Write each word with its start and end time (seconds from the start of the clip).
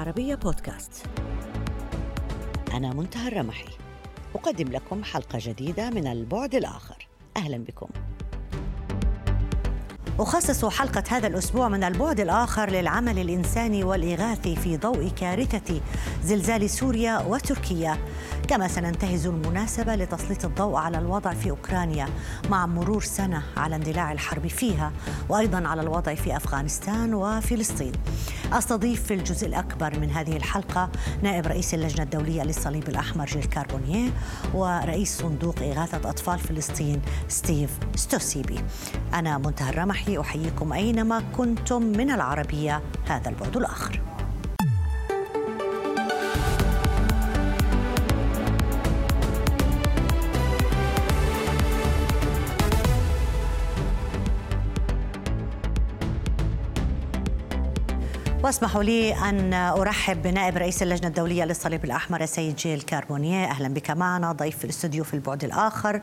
العربية 0.00 0.34
بودكاست. 0.34 1.06
أنا 2.72 2.92
منتهى 2.92 3.28
الرمحي. 3.28 3.68
أقدم 4.34 4.68
لكم 4.68 5.04
حلقة 5.04 5.38
جديدة 5.42 5.90
من 5.90 6.06
البعد 6.06 6.54
الآخر. 6.54 7.08
أهلا 7.36 7.58
بكم. 7.58 7.88
أخصص 10.18 10.64
حلقة 10.64 11.04
هذا 11.08 11.26
الأسبوع 11.26 11.68
من 11.68 11.84
البعد 11.84 12.20
الآخر 12.20 12.70
للعمل 12.70 13.18
الإنساني 13.18 13.84
والإغاثي 13.84 14.56
في 14.56 14.76
ضوء 14.76 15.08
كارثة 15.08 15.80
زلزال 16.22 16.70
سوريا 16.70 17.18
وتركيا. 17.18 17.98
كما 18.50 18.68
سننتهز 18.68 19.26
المناسبة 19.26 19.94
لتسليط 19.94 20.44
الضوء 20.44 20.76
على 20.76 20.98
الوضع 20.98 21.34
في 21.34 21.50
أوكرانيا 21.50 22.08
مع 22.50 22.66
مرور 22.66 23.02
سنة 23.02 23.42
على 23.56 23.76
اندلاع 23.76 24.12
الحرب 24.12 24.46
فيها 24.46 24.92
وأيضا 25.28 25.68
على 25.68 25.82
الوضع 25.82 26.14
في 26.14 26.36
أفغانستان 26.36 27.14
وفلسطين. 27.14 27.92
أستضيف 28.52 29.02
في 29.02 29.14
الجزء 29.14 29.46
الأكبر 29.46 29.98
من 29.98 30.10
هذه 30.10 30.36
الحلقة 30.36 30.90
نائب 31.22 31.46
رئيس 31.46 31.74
اللجنة 31.74 32.02
الدولية 32.02 32.42
للصليب 32.42 32.88
الأحمر 32.88 33.26
جيل 33.26 33.44
كاربونيه 33.44 34.10
ورئيس 34.54 35.18
صندوق 35.18 35.58
إغاثة 35.62 36.10
أطفال 36.10 36.38
فلسطين 36.38 37.02
ستيف 37.28 37.70
سوسيبي. 37.96 38.58
أنا 39.14 39.38
منتهى 39.38 39.70
الرمحي 39.70 40.20
أحييكم 40.20 40.72
أينما 40.72 41.22
كنتم 41.36 41.82
من 41.82 42.10
العربية 42.10 42.82
هذا 43.08 43.28
البعد 43.28 43.56
الآخر. 43.56 44.09
واسمحوا 58.50 58.82
لي 58.82 59.14
أن 59.14 59.54
أرحب 59.54 60.22
بنائب 60.22 60.56
رئيس 60.56 60.82
اللجنة 60.82 61.08
الدولية 61.08 61.44
للصليب 61.44 61.84
الأحمر 61.84 62.20
السيد 62.20 62.56
جيل 62.56 62.82
كاربونيه 62.82 63.44
أهلا 63.44 63.68
بك 63.68 63.90
معنا 63.90 64.32
ضيف 64.32 64.58
في 64.58 64.64
الاستوديو 64.64 65.04
في 65.04 65.14
البعد 65.14 65.44
الآخر. 65.44 66.02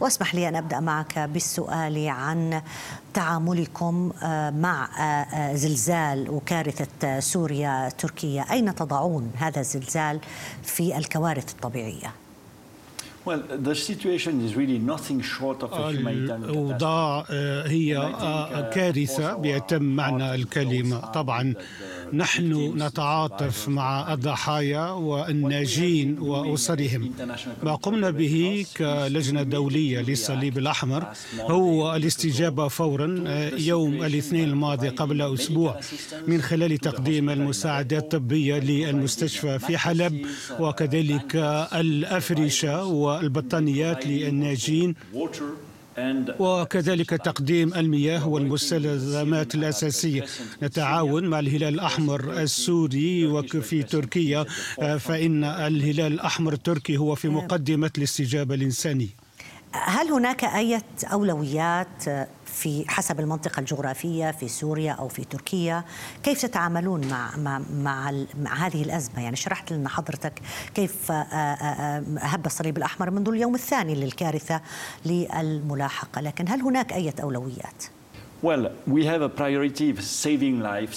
واسمح 0.00 0.34
لي 0.34 0.48
أن 0.48 0.56
أبدأ 0.56 0.80
معك 0.80 1.18
بالسؤال 1.18 2.08
عن 2.08 2.62
تعاملكم 3.14 4.12
آه، 4.22 4.50
مع 4.50 4.84
آه، 4.84 5.02
آه، 5.02 5.54
زلزال 5.54 6.30
وكارثة 6.30 7.20
سوريا 7.20 7.88
تركيا. 7.98 8.44
أين 8.50 8.74
تضعون 8.74 9.30
هذا 9.36 9.60
الزلزال 9.60 10.20
في 10.62 10.98
الكوارث 10.98 11.52
الأوضاع 16.44 17.24
هي 17.66 17.94
كارثة 18.74 19.34
بأتم 19.34 19.82
معنى 19.82 20.34
الكلمة. 20.34 20.98
طبعا 21.00 21.54
نحن 22.12 22.74
نتعاطف 22.82 23.68
مع 23.68 24.12
الضحايا 24.12 24.90
والناجين 24.90 26.18
وأسرهم. 26.18 27.12
ما 27.62 27.74
قمنا 27.74 28.10
به 28.10 28.66
كلجنة 28.76 29.42
دولية 29.42 30.00
للصليب 30.00 30.58
الأحمر 30.58 31.06
هو 31.40 31.96
الاستجابة 31.96 32.68
فورا 32.68 33.08
يوم 33.58 34.02
الاثنين 34.04 34.48
الماضي 34.48 34.88
قبل 34.88 35.22
أسبوع 35.22 35.80
من 36.26 36.42
خلال 36.42 36.78
تقديم 36.78 37.30
المساعدات 37.30 38.02
الطبية 38.02 38.58
للمستشفى 38.58 39.58
في 39.58 39.78
حلب 39.78 40.26
وكذلك 40.60 41.36
الأفرشة 41.74 42.84
والبطانيات 42.84 44.06
للناجين. 44.06 44.94
وكذلك 46.38 47.10
تقديم 47.10 47.74
المياه 47.74 48.28
والمستلزمات 48.28 49.54
الأساسية. 49.54 50.24
نتعاون 50.62 51.24
مع 51.26 51.38
الهلال 51.38 51.74
الأحمر 51.74 52.32
السوري 52.32 53.26
وفي 53.26 53.82
تركيا 53.82 54.44
فإن 54.98 55.44
الهلال 55.44 56.12
الأحمر 56.12 56.52
التركي 56.52 56.96
هو 56.96 57.14
في 57.14 57.28
مقدمة 57.28 57.90
الاستجابة 57.98 58.54
الإنسانية. 58.54 59.08
هل 59.72 60.12
هناك 60.12 60.44
أي 60.44 60.82
أولويات 61.12 62.04
في 62.52 62.84
حسب 62.88 63.20
المنطقة 63.20 63.60
الجغرافية 63.60 64.30
في 64.30 64.48
سوريا 64.48 64.92
أو 64.92 65.08
في 65.08 65.24
تركيا. 65.24 65.84
كيف 66.22 66.42
تتعاملون 66.42 67.08
مع, 67.08 67.36
مع, 67.36 67.60
مع, 67.74 68.12
مع 68.40 68.54
هذه 68.54 68.82
الأزمة؟ 68.82 69.22
يعني 69.22 69.36
شرحت 69.36 69.72
لنا 69.72 69.88
حضرتك 69.88 70.42
كيف 70.74 71.12
هب 72.20 72.46
الصليب 72.46 72.76
الأحمر 72.76 73.10
منذ 73.10 73.28
اليوم 73.28 73.54
الثاني 73.54 73.94
للكارثة 73.94 74.60
للملاحقة. 75.06 76.20
لكن 76.20 76.48
هل 76.48 76.62
هناك 76.62 76.92
أي 76.92 77.12
أولويات؟ 77.22 77.84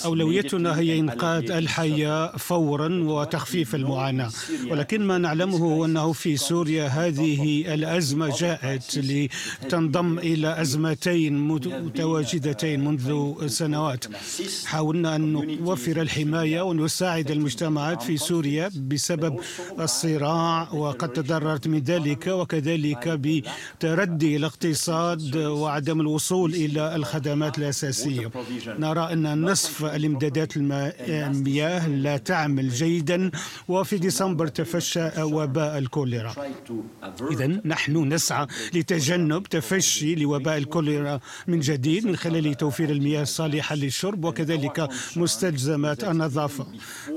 أولويتنا 0.06 0.80
هي 0.80 1.00
إنقاذ 1.00 1.52
الحياة 1.52 2.38
فورا 2.38 2.90
وتخفيف 3.04 3.76
المعاناة. 3.76 4.30
ولكن 4.72 5.02
ما 5.08 5.18
نعلمه 5.18 5.58
هو 5.58 5.86
أنه 5.86 6.12
في 6.12 6.38
سوريا 6.38 6.88
هذه 6.88 7.74
الأزمة 7.74 8.38
جاءت 8.40 8.98
لتنضم 8.98 10.20
إلى 10.20 10.62
أزمتين 10.62 11.38
متواجدتين 11.86 12.86
منذ 12.86 13.48
سنوات. 13.48 14.06
حاولنا 14.66 15.16
أن 15.16 15.32
نوفر 15.62 16.02
الحماية 16.02 16.62
ونساعد 16.62 17.32
المجتمعات 17.32 18.04
في 18.04 18.18
سوريا 18.18 18.72
بسبب 18.76 19.40
الصراع 19.80 20.74
وقد 20.74 21.10
تضررت 21.10 21.68
من 21.68 21.80
ذلك 21.80 22.28
وكذلك 22.28 23.08
بتردي 23.08 24.36
الاقتصاد 24.36 25.36
وعدم 25.36 26.02
الوصول 26.02 26.54
إلى 26.54 26.96
الخدمات. 26.96 27.35
الخدمات 27.36 27.58
الأساسية. 27.58 28.32
نرى 28.68 29.14
أن 29.14 29.42
نصف 29.42 29.86
الإمدادات 29.86 30.58
المياه 30.58 31.88
لا 31.88 32.18
تعمل 32.18 32.70
جيدا 32.70 33.32
وفي 33.68 33.98
ديسمبر 33.98 34.48
تفشى 34.48 35.10
وباء 35.22 35.78
الكوليرا. 35.78 36.36
إذا 37.32 37.48
نحن 37.66 38.14
نسعى 38.14 38.48
لتجنب 38.74 39.44
تفشي 39.44 40.16
لوباء 40.16 40.58
الكوليرا 40.58 41.20
من 41.48 41.60
جديد 41.60 42.06
من 42.08 42.16
خلال 42.16 42.54
توفير 42.58 42.90
المياه 42.90 43.22
الصالحة 43.22 43.76
للشرب 43.76 44.26
وكذلك 44.26 44.90
مستلزمات 45.16 46.04
النظافة. 46.04 46.68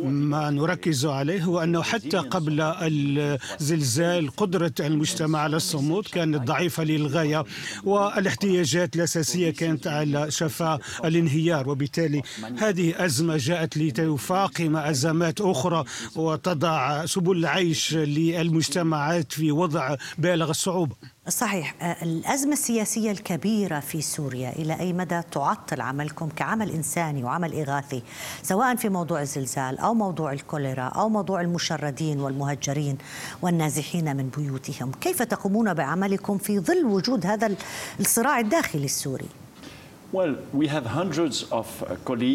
ما 0.05 0.51
نركز 0.51 1.07
عليه 1.07 1.43
هو 1.43 1.63
أنه 1.63 1.83
حتى 1.83 2.17
قبل 2.17 2.61
الزلزال 2.61 4.31
قدرة 4.37 4.73
المجتمع 4.81 5.39
على 5.39 5.57
الصمود 5.57 6.07
كانت 6.07 6.43
ضعيفة 6.43 6.85
للغاية 6.85 7.45
والاحتياجات 7.85 8.97
الأساسية 8.97 9.51
كانت 9.51 9.87
على 10.17 10.31
شفا 10.31 10.79
الانهيار 11.05 11.69
وبالتالي 11.69 12.23
هذه 12.59 13.05
أزمة 13.05 13.37
جاءت 13.37 13.77
لتفاقم 13.77 14.77
أزمات 14.77 15.41
أخرى 15.41 15.85
وتضع 16.17 17.07
سبل 17.07 17.37
العيش 17.37 17.95
للمجتمعات 17.95 19.33
في 19.33 19.53
وضع 19.53 19.97
بالغ 20.19 20.51
الصعوبة 20.51 20.97
صحيح 21.29 21.75
الأزمة 22.03 22.53
السياسية 22.53 23.11
الكبيرة 23.11 23.81
في 23.81 24.03
سوريا 24.03 24.51
إلى 24.51 24.81
أي 24.81 24.93
مدى 24.93 25.21
تعطل 25.33 25.81
عملكم 25.81 26.29
كعمل 26.29 26.71
إنساني 26.71 27.25
وعمل 27.25 27.55
إغاثي 27.55 28.03
سواء 28.43 28.77
في 28.77 28.89
موضوع 28.89 29.23
الزلزال 29.23 29.79
أو 29.79 29.95
موضوع 29.95 30.33
الكوليرا 30.33 30.83
أو 30.83 31.09
موضوع 31.09 31.41
المشردين 31.41 32.21
والمهجرين 32.21 32.99
والنازحين 33.43 34.17
من 34.17 34.29
بيوتهم 34.37 34.93
كيف 35.01 35.23
تقومون 35.23 35.75
بعملكم 35.75 36.39
في 36.39 36.61
ظل 36.61 36.85
وجود 36.85 37.27
هذا 37.27 37.55
الصراع 38.01 38.41
الداخلي 38.41 38.85
السوري؟ 38.85 39.29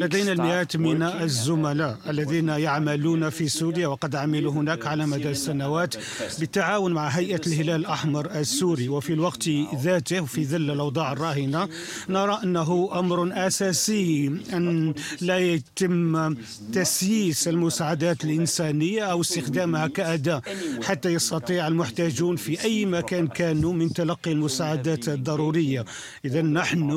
لدينا 0.04 0.32
المئات 0.32 0.78
من 0.78 1.04
الزملاء 1.04 1.98
الذين 2.10 2.50
يعملون 2.50 3.30
في 3.30 3.48
سوريا 3.48 3.88
وقد 3.88 4.16
عملوا 4.16 4.52
هناك 4.52 4.88
على 4.88 5.06
مدى 5.06 5.30
السنوات 5.30 5.96
بالتعاون 6.40 6.94
مع 6.94 7.08
هيئة 7.08 7.42
الهلال 7.48 7.76
الأحمر 7.76 8.26
السوري. 8.26 8.90
وفي 8.90 9.14
الوقت 9.14 9.50
ذاته 9.76 10.26
في 10.26 10.46
ظل 10.46 10.72
الأوضاع 10.72 11.12
الراهنة 11.12 11.70
نرى 12.10 12.40
أنه 12.44 12.90
أمر 13.00 13.48
أساسي 13.48 14.28
أن 14.54 14.94
لا 15.22 15.40
يتم 15.40 16.36
تسييس 16.74 17.48
المساعدات 17.48 18.24
الإنسانية 18.24 19.04
أو 19.04 19.22
استخدامها 19.22 19.88
كأداة 19.88 20.42
حتى 20.84 21.10
يستطيع 21.10 21.68
المحتاجون 21.68 22.36
في 22.36 22.64
أي 22.64 22.86
مكان 22.86 23.28
كانوا 23.28 23.74
من 23.74 23.94
تلقي 23.94 24.32
المساعدات 24.32 25.10
الضرورية. 25.10 25.86
إذا 26.26 26.42
نحن 26.42 26.92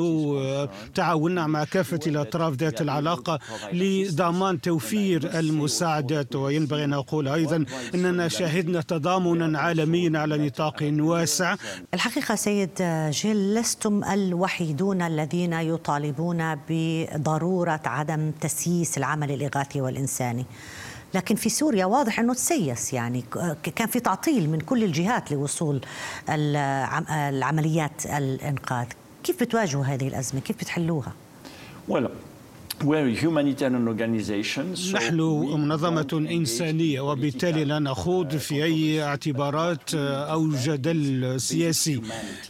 تعاوننا 0.95 1.47
مع 1.47 1.63
كافة 1.63 1.99
الأطراف 2.07 2.53
ذات 2.53 2.81
العلاقة 2.81 3.39
لضمان 3.73 4.61
توفير 4.61 5.39
المساعدات 5.39 6.35
وينبغي 6.35 6.83
أن 6.83 6.93
أقول 6.93 7.27
أيضا 7.27 7.65
أننا 7.95 8.27
شهدنا 8.27 8.81
تضامنا 8.81 9.59
عالميا 9.59 10.19
على 10.19 10.37
نطاق 10.37 10.75
واسع. 10.99 11.55
الحقيقة 11.93 12.35
سيد 12.35 12.69
جيل 13.09 13.55
لستم 13.55 14.03
الوحيدون 14.03 15.01
الذين 15.01 15.53
يطالبون 15.53 16.55
بضرورة 16.69 17.81
عدم 17.85 18.31
تسييس 18.41 18.97
العمل 18.97 19.31
الإغاثي 19.31 19.81
والإنساني. 19.81 20.45
لكن 21.13 21.35
في 21.35 21.49
سوريا 21.49 21.85
واضح 21.85 22.19
أنه 22.19 22.33
تسيس 22.33 22.93
يعني 22.93 23.23
كان 23.75 23.87
في 23.87 23.99
تعطيل 23.99 24.49
من 24.49 24.59
كل 24.59 24.83
الجهات 24.83 25.31
لوصول 25.31 25.81
العمليات 27.09 28.05
الإنقاذ. 28.05 28.85
كيف 29.27 29.43
بتواجهوا 29.43 29.83
هذه 29.83 30.07
الأزمة؟ 30.07 30.41
كيف 30.41 30.57
بتحلوها؟ 30.57 31.13
well, 31.91 32.07
نحن 34.93 35.19
منظمة 35.57 36.27
إنسانية 36.31 37.01
وبالتالي 37.01 37.65
لا 37.65 37.79
نخوض 37.79 38.35
في 38.35 38.63
أي 38.63 39.03
اعتبارات 39.03 39.93
أو 39.93 40.49
جدل 40.49 41.41
سياسي. 41.41 42.01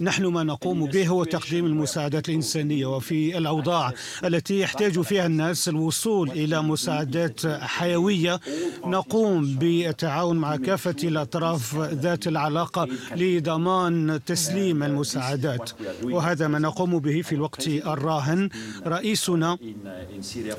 نحن 0.01 0.25
ما 0.25 0.43
نقوم 0.43 0.85
به 0.85 1.07
هو 1.07 1.23
تقديم 1.23 1.65
المساعدات 1.65 2.29
الإنسانية 2.29 2.85
وفي 2.85 3.37
الأوضاع 3.37 3.93
التي 4.23 4.59
يحتاج 4.59 5.01
فيها 5.01 5.25
الناس 5.25 5.69
الوصول 5.69 6.31
إلى 6.31 6.61
مساعدات 6.61 7.47
حيوية. 7.47 8.39
نقوم 8.85 9.55
بالتعاون 9.55 10.37
مع 10.37 10.55
كافة 10.55 10.95
الأطراف 11.03 11.75
ذات 11.75 12.27
العلاقة 12.27 12.87
لضمان 13.15 14.19
تسليم 14.25 14.83
المساعدات. 14.83 15.71
وهذا 16.03 16.47
ما 16.47 16.59
نقوم 16.59 16.99
به 16.99 17.21
في 17.21 17.35
الوقت 17.35 17.67
الراهن. 17.67 18.49
رئيسنا 18.87 19.57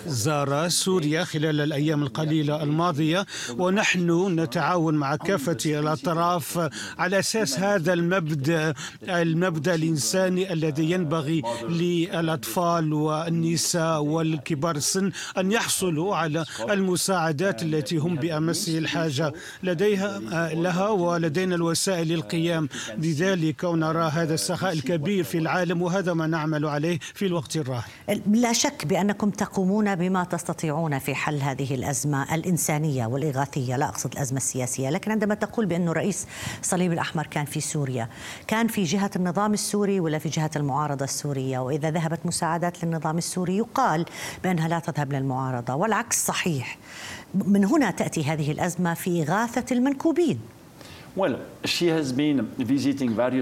زار 0.07 0.69
سوريا 0.69 1.25
خلال 1.25 1.61
الأيام 1.61 2.03
القليلة 2.03 2.63
الماضية 2.63 3.27
ونحن 3.59 4.41
نتعاون 4.41 4.95
مع 4.95 5.17
كافة 5.17 5.57
الأطراف 5.67 6.71
على 6.99 7.19
أساس 7.19 7.59
هذا 7.59 7.93
المبدأ 7.93 8.75
المبدأ 9.03 9.75
الإنساني 9.75 10.53
الذي 10.53 10.91
ينبغي 10.91 11.43
للأطفال 11.69 12.93
والنساء 12.93 14.03
والكبار 14.03 14.77
السن 14.77 15.13
أن 15.39 15.53
يحصلوا 15.53 16.17
على 16.17 16.45
المساعدات 16.71 17.63
التي 17.63 17.97
هم 17.97 18.17
بأمس 18.17 18.69
الحاجة 18.69 19.33
لديها 19.63 20.19
لها 20.55 20.89
ولدينا 20.89 21.55
الوسائل 21.55 22.09
للقيام 22.09 22.69
بذلك 22.97 23.65
ونرى 23.65 24.11
هذا 24.13 24.35
السخاء 24.35 24.73
الكبير 24.73 25.25
في 25.25 25.39
العالم 25.39 25.83
وهذا 25.83 26.13
ما 26.13 26.27
نعمل 26.27 26.67
عليه 26.67 26.99
في 27.15 27.27
الوقت 27.27 27.57
الراهن. 27.57 27.83
لا 28.33 28.53
شك 28.53 28.87
بأنكم 28.87 29.31
تقومون 29.31 29.48
بما 29.95 30.25
تستطيعون 30.25 30.99
في 30.99 31.15
حل 31.15 31.43
هذه 31.43 31.75
الأزمة 31.75 32.35
الإنسانية 32.35 33.07
والإغاثية. 33.07 33.77
لا 33.77 33.89
أقصد 33.89 34.13
الأزمة 34.13 34.37
السياسية 34.37 34.91
لكن 34.91 35.11
عندما 35.11 35.35
تقول 35.35 35.67
بأن 35.67 35.89
رئيس 35.89 36.27
الصليب 36.61 36.93
الأحمر 36.93 37.27
كان 37.27 37.45
في 37.45 37.61
سوريا 37.61 38.09
كان 38.47 38.69
في 38.69 38.85
جهة 38.85 39.11
النظام 39.17 39.55
السوري 39.55 40.01
ولا 40.01 40.19
في 40.19 40.29
جهة 40.29 40.51
المعارضة 40.57 41.05
السورية؟ 41.05 41.59
وإذا 41.59 41.91
ذهبت 41.91 42.27
مساعدات 42.27 42.85
للنظام 42.85 43.19
السوري 43.19 43.57
يقال 43.57 44.05
بأنها 44.45 44.69
لا 44.69 44.79
تذهب 44.79 45.13
للمعارضة 45.13 45.75
والعكس 45.75 46.27
صحيح. 46.27 46.79
من 47.35 47.65
هنا 47.65 47.91
تأتي 47.91 48.25
هذه 48.25 48.51
الأزمة 48.51 48.95
في 48.95 49.23
إغاثة 49.23 49.75
المنكوبين. 49.77 50.41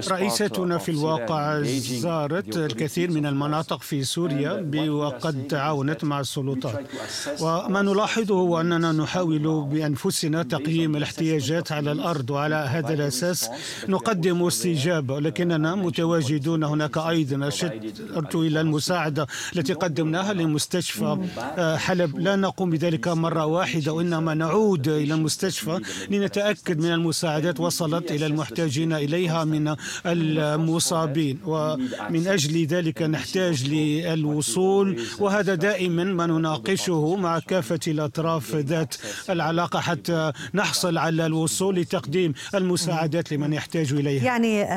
رئيستنا 0.09 0.77
في 0.77 0.91
الواقع 0.91 1.61
زارت 1.61 2.57
الكثير 2.57 3.11
من 3.11 3.25
المناطق 3.25 3.81
في 3.81 4.03
سوريا 4.03 4.89
وقد 4.89 5.47
تعاونت 5.47 6.03
مع 6.03 6.19
السلطات. 6.19 6.87
وما 7.41 7.81
نلاحظه 7.81 8.35
هو 8.35 8.61
أننا 8.61 8.91
نحاول 8.91 9.65
بأنفسنا 9.71 10.43
تقييم 10.43 10.95
الاحتياجات 10.95 11.71
على 11.71 11.91
الأرض 11.91 12.29
وعلى 12.29 12.55
هذا 12.55 12.93
الأساس 12.93 13.49
نقدم 13.89 14.47
استجابة. 14.47 15.19
لكننا 15.19 15.75
متواجدون 15.75 16.63
هناك 16.63 16.97
أيضا. 16.97 17.47
أشرت 17.47 18.35
إلى 18.35 18.61
المساعدة 18.61 19.27
التي 19.55 19.73
قدمناها 19.73 20.33
لمستشفى 20.33 21.17
حلب. 21.77 22.19
لا 22.19 22.35
نقوم 22.35 22.69
بذلك 22.69 23.07
مرة 23.07 23.45
واحدة 23.45 23.93
وإنما 23.93 24.33
نعود 24.33 24.87
إلى 24.87 25.13
المستشفى 25.13 25.79
لنتأكد 26.09 26.79
من 26.79 26.93
المساعدات. 26.93 27.66
وصلت 27.67 28.11
إلى 28.11 28.25
المحتاجين 28.25 28.93
إليها 28.93 29.43
من 29.43 29.75
المصابين 30.05 31.39
ومن 31.45 32.27
أجل 32.27 32.65
ذلك 32.65 33.01
نحتاج 33.01 33.69
للوصول 33.69 35.01
وهذا 35.19 35.55
دائما 35.55 36.03
ما 36.03 36.25
نناقشه 36.25 37.15
مع 37.15 37.39
كافة 37.39 37.79
الأطراف 37.87 38.55
ذات 38.55 38.95
العلاقة 39.29 39.79
حتى 39.79 40.31
نحصل 40.53 40.97
على 40.97 41.25
الوصول 41.25 41.75
لتقديم 41.75 42.33
المساعدات 42.55 43.33
لمن 43.33 43.53
يحتاج 43.53 43.93
إليها. 43.93 44.23
يعني 44.23 44.67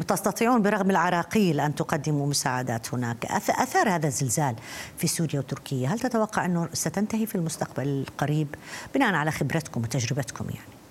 تستطيعون 0.00 0.62
برغم 0.62 0.90
العراقيل 0.90 1.60
أن 1.60 1.74
تقدموا 1.74 2.26
مساعدات 2.26 2.94
هناك. 2.94 3.24
أثار 3.50 3.88
هذا 3.88 4.06
الزلزال 4.06 4.54
في 4.98 5.06
سوريا 5.06 5.38
وتركيا 5.38 5.88
هل 5.88 5.98
تتوقع 5.98 6.44
أنه 6.44 6.68
ستنتهي 6.72 7.26
في 7.26 7.34
المستقبل 7.34 7.88
القريب؟ 7.88 8.48
بناء 8.94 9.14
على 9.14 9.30
خبرتكم 9.30 9.82
وتجربتكم 9.82 10.44
يعني. 10.44 10.83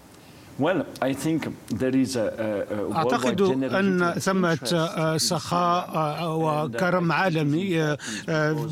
أعتقد 2.95 3.41
أن 3.63 4.13
ثمة 4.19 5.17
سخاء 5.17 6.29
وكرم 6.39 7.11
عالمي 7.11 7.97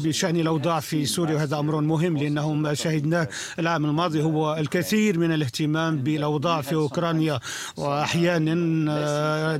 بشأن 0.03 0.35
الأوضاع 0.35 0.79
في 0.79 1.05
سوريا 1.05 1.35
وهذا 1.35 1.59
أمر 1.59 1.81
مهم 1.81 2.17
لأنه 2.17 2.53
ما 2.53 2.73
شهدناه 2.73 3.27
العام 3.59 3.85
الماضي 3.85 4.21
هو 4.23 4.55
الكثير 4.57 5.19
من 5.19 5.31
الاهتمام 5.33 5.97
بالأوضاع 5.97 6.61
في 6.61 6.75
أوكرانيا 6.75 7.39
وأحيانا 7.77 9.59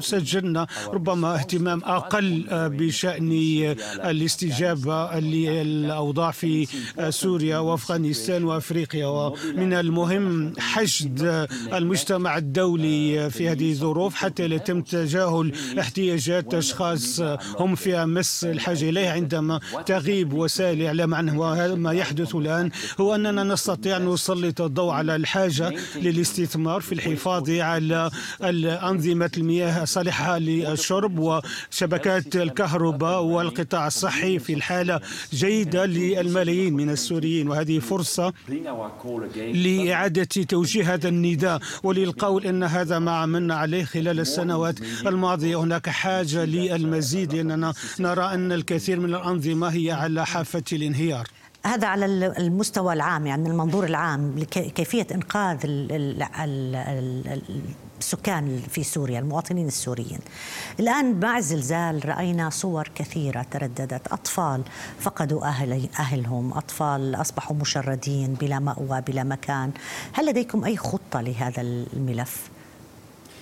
سجلنا 0.00 0.66
ربما 0.88 1.34
اهتمام 1.34 1.82
أقل 1.84 2.44
بشأن 2.50 3.32
الاستجابة 4.04 5.18
للأوضاع 5.18 6.30
في 6.30 6.66
سوريا 7.10 7.58
وأفغانستان 7.58 8.44
وأفريقيا 8.44 9.06
ومن 9.06 9.72
المهم 9.72 10.52
حشد 10.58 11.09
المجتمع 11.72 12.38
الدولي 12.38 13.30
في 13.30 13.48
هذه 13.48 13.70
الظروف 13.70 14.14
حتى 14.14 14.48
لا 14.48 14.54
يتم 14.54 14.82
تجاهل 14.82 15.52
احتياجات 15.78 16.54
أشخاص. 16.54 17.20
هم 17.58 17.74
في 17.74 17.96
أمس 17.96 18.44
الحاجة 18.44 18.88
إليه 18.88 19.08
عندما 19.08 19.60
تغيب 19.86 20.32
وسائل 20.32 20.80
الإعلام 20.80 21.14
عنه. 21.14 21.40
وهذا 21.40 21.74
ما 21.74 21.92
يحدث 21.92 22.34
الآن 22.34 22.70
هو 23.00 23.14
أننا 23.14 23.44
نستطيع 23.44 23.96
أن 23.96 24.08
نسلط 24.08 24.60
الضوء 24.60 24.90
على 24.90 25.16
الحاجة 25.16 25.74
للاستثمار 25.96 26.80
في 26.80 26.92
الحفاظ 26.92 27.50
على 27.50 28.10
أنظمة 28.82 29.30
المياه 29.36 29.82
الصالحة 29.82 30.38
للشرب 30.38 31.18
وشبكات 31.18 32.36
الكهرباء 32.36 33.22
والقطاع 33.22 33.86
الصحي 33.86 34.38
في 34.38 34.52
الحالة 34.54 35.00
جيدة 35.32 35.86
للملايين 35.86 36.74
من 36.74 36.90
السوريين. 36.90 37.48
وهذه 37.48 37.78
فرصة 37.78 38.32
لإعادة 39.36 40.24
توجيه 40.24 40.94
هذا 41.00 41.08
النداء 41.08 41.60
وللقول 41.82 42.46
إن 42.46 42.62
هذا 42.62 42.98
ما 42.98 43.10
عملنا 43.10 43.54
عليه 43.54 43.84
خلال 43.84 44.20
السنوات 44.20 44.80
الماضية. 45.06 45.56
هناك 45.56 45.88
حاجة 45.88 46.44
للمزيد 46.44 47.34
لأننا 47.34 47.74
نرى 48.00 48.24
أن 48.24 48.52
الكثير 48.52 49.00
من 49.00 49.14
الأنظمة 49.14 49.68
هي 49.68 49.92
على 49.92 50.26
حافة 50.26 50.64
الانهيار. 50.72 51.26
هذا 51.64 51.86
على 51.86 52.04
المستوى 52.38 52.92
العام 52.92 53.26
يعني 53.26 53.48
المنظور 53.48 53.84
العام 53.84 54.38
لكيفيه 54.38 55.06
إنقاذ 55.14 55.58
السكان 58.00 58.62
في 58.70 58.84
سوريا 58.84 59.18
المواطنين 59.18 59.66
السوريين. 59.66 60.18
الآن 60.80 61.20
مع 61.20 61.38
الزلزال 61.38 62.08
رأينا 62.08 62.50
صور 62.50 62.90
كثيرة 62.94 63.46
ترددت. 63.50 64.12
أطفال 64.12 64.62
فقدوا 65.00 65.44
أهل 65.44 65.88
أهلهم. 65.98 66.52
أطفال 66.52 67.14
أصبحوا 67.14 67.56
مشردين 67.56 68.34
بلا 68.34 68.58
مأوى 68.58 69.00
بلا 69.00 69.24
مكان. 69.24 69.70
هل 70.12 70.26
لديكم 70.26 70.64
أي 70.64 70.76
خطة 70.76 71.20
لهذا 71.20 71.62
الملف؟ 71.62 72.50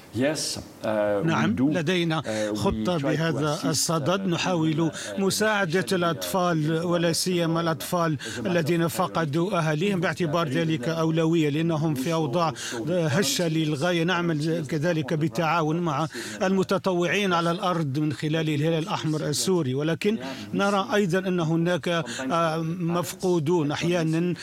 Uh, 0.09 0.89
نعم 1.25 1.57
لدينا 1.59 2.23
uh, 2.23 2.57
خطة 2.57 2.97
بهذا 2.97 3.59
الصدد. 3.65 4.27
نحاول 4.27 4.91
مساعدة 5.19 5.87
الأطفال 5.93 6.85
ولا 6.85 7.13
سيما 7.13 7.61
الأطفال 7.61 8.17
الذين 8.47 8.89
فقدوا 8.89 9.59
أهاليهم. 9.59 10.01
باعتبار 10.01 10.49
ذلك 10.49 10.89
أولوية 10.89 11.49
لأنهم 11.51 11.95
في 11.95 12.13
أوضاع 12.13 12.53
هشة 12.89 13.49
للغاية. 13.49 14.05
نعمل 14.05 14.67
كذلك 14.67 15.15
بالتعاون 15.15 15.81
مع 15.81 16.07
المتطوعين 16.43 17.33
على 17.33 17.51
الأرض 17.51 17.99
من 17.99 18.13
خلال 18.13 18.49
الهلال 18.49 18.83
الأحمر 18.83 19.27
السوري. 19.27 19.75
ولكن 19.75 20.19
نرى 20.55 20.89
أيضا 20.95 21.19
أن 21.19 21.41
هناك 21.41 21.89
آه، 21.89 22.57
مفقودون. 22.81 23.73
أحيانا 23.73 24.35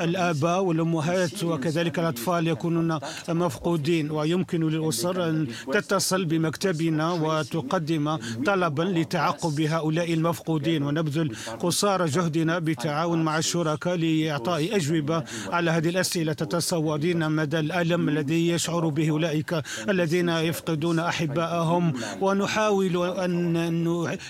الآباء 0.00 0.62
والأمهات 0.62 1.44
وكذلك 1.44 1.98
الأطفال 1.98 2.48
يكونون 2.48 2.98
مفقودين. 3.28 4.15
ويمكن 4.16 4.60
للأسر 4.68 5.28
أن 5.28 5.46
تتصل 5.72 6.24
بمكتبنا 6.24 7.12
وتقدم 7.12 8.16
طلبا 8.46 8.82
لتعقب 8.82 9.60
هؤلاء 9.60 10.12
المفقودين. 10.12 10.82
ونبذل 10.82 11.36
قصارى 11.60 12.04
جهدنا 12.04 12.58
بالتعاون 12.58 13.24
مع 13.24 13.38
الشركاء 13.38 13.96
لإعطاء 13.96 14.76
أجوبة 14.76 15.24
على 15.52 15.70
هذه 15.70 15.88
الأسئلة. 15.88 16.32
تتصورين 16.32 17.30
مدى 17.30 17.58
الألم 17.58 18.08
الذي 18.08 18.48
يشعر 18.48 18.88
به 18.88 19.10
أولئك 19.10 19.62
الذين 19.88 20.28
يفقدون 20.28 20.98
أحبائهم 20.98 21.92
ونحاول 22.20 23.18
أن 23.18 23.52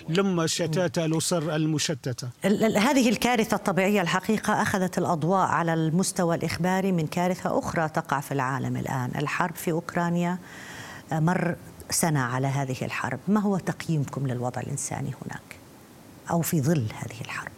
نلم 0.08 0.46
شتات 0.46 0.98
الأسر 0.98 1.56
المشتتة. 1.56 2.28
هذه 2.76 3.08
الكارثة 3.08 3.54
الطبيعية 3.54 4.00
الحقيقة 4.00 4.62
أخذت 4.62 4.98
الأضواء 4.98 5.46
على 5.46 5.74
المستوى 5.74 6.34
الإخباري 6.34 6.92
من 6.92 7.06
كارثة 7.06 7.58
أخرى 7.58 7.88
تقع 7.88 8.20
في 8.20 8.32
العالم 8.32 8.76
الآن. 8.76 9.10
الحرب 9.16 9.54
في 9.54 9.72
أوكرانيا 9.76 10.38
مر 11.12 11.56
سنة 11.90 12.20
على 12.20 12.46
هذه 12.46 12.76
الحرب 12.82 13.18
ما 13.28 13.40
هو 13.40 13.58
تقييمكم 13.58 14.26
للوضع 14.26 14.60
الإنساني 14.60 15.08
هناك؟ 15.08 15.56
أو 16.30 16.42
في 16.42 16.60
ظل 16.60 16.86
هذه 16.94 17.20
الحرب 17.20 17.52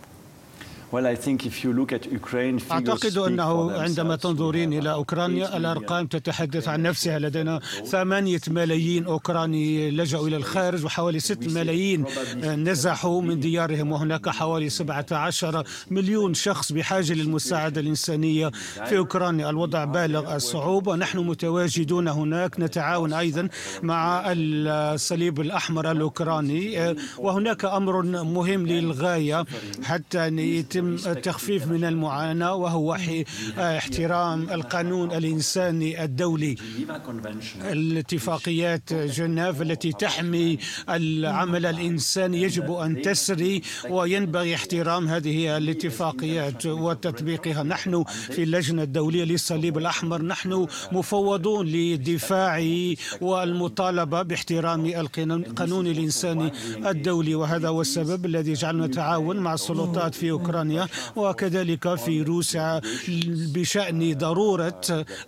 أعتقد 2.72 3.18
أنه 3.18 3.72
عندما 3.72 4.16
تنظرين 4.16 4.72
إلى 4.72 4.92
أوكرانيا 4.92 5.56
الأرقام 5.56 6.06
تتحدث 6.06 6.68
عن 6.68 6.82
نفسها. 6.82 7.18
لدينا 7.18 7.60
ثمانية 7.86 8.40
ملايين 8.48 9.04
أوكراني 9.04 9.90
لجأوا 9.90 10.28
إلى 10.28 10.36
الخارج 10.36 10.84
وحوالي 10.84 11.20
ست 11.20 11.48
ملايين 11.54 12.04
نزحوا 12.44 13.22
من 13.22 13.40
ديارهم 13.40 13.92
وهناك 13.92 14.28
حوالي 14.28 14.68
17 14.68 15.64
مليون 15.90 16.34
شخص 16.34 16.72
بحاجة 16.72 17.12
للمساعدة 17.12 17.80
الإنسانية 17.80 18.50
في 18.86 18.98
أوكرانيا. 18.98 19.50
الوضع 19.50 19.84
بالغ 19.84 20.34
الصعوبة. 20.36 20.92
ونحن 20.92 21.18
متواجدون 21.18 22.08
هناك. 22.08 22.60
نتعاون 22.60 23.12
أيضا 23.12 23.48
مع 23.82 24.22
الصليب 24.26 25.40
الأحمر 25.40 25.90
الأوكراني 25.90 26.94
وهناك 27.18 27.64
أمر 27.64 28.02
مهم 28.22 28.66
للغاية 28.66 29.44
حتى 29.84 30.30
يتم 30.78 31.10
التخفيف 31.10 31.66
من 31.66 31.84
المعاناة 31.84 32.54
وهو 32.54 32.98
احترام 33.58 34.50
القانون 34.50 35.12
الإنساني 35.12 36.04
الدولي. 36.04 36.56
الاتفاقيات 37.70 38.92
جنيف 38.92 39.62
التي 39.62 39.92
تحمي 39.92 40.58
العمل 40.88 41.66
الإنساني 41.66 42.42
يجب 42.42 42.72
أن 42.72 43.02
تسري 43.02 43.62
وينبغي 43.90 44.54
احترام 44.54 45.08
هذه 45.08 45.56
الاتفاقيات 45.56 46.66
وتطبيقها. 46.66 47.62
نحن 47.62 48.04
في 48.04 48.42
اللجنة 48.42 48.82
الدولية 48.82 49.24
للصليب 49.24 49.78
الأحمر 49.78 50.22
نحن 50.22 50.66
مفوضون 50.92 51.66
للدفاع 51.66 52.64
والمطالبة 53.20 54.22
باحترام 54.22 54.86
القانون 54.86 55.86
الإنساني 55.86 56.52
الدولي. 56.86 57.34
وهذا 57.34 57.68
هو 57.68 57.80
السبب 57.80 58.26
الذي 58.26 58.52
جعلنا 58.52 58.86
نتعاون 58.86 59.36
مع 59.36 59.54
السلطات 59.54 60.14
في 60.14 60.30
أوكرانيا. 60.30 60.67
أوكرانيا 60.68 60.88
وكذلك 61.16 61.94
في 61.94 62.22
روسيا 62.22 62.80
بشأن 63.54 64.14
ضرورة 64.18 64.80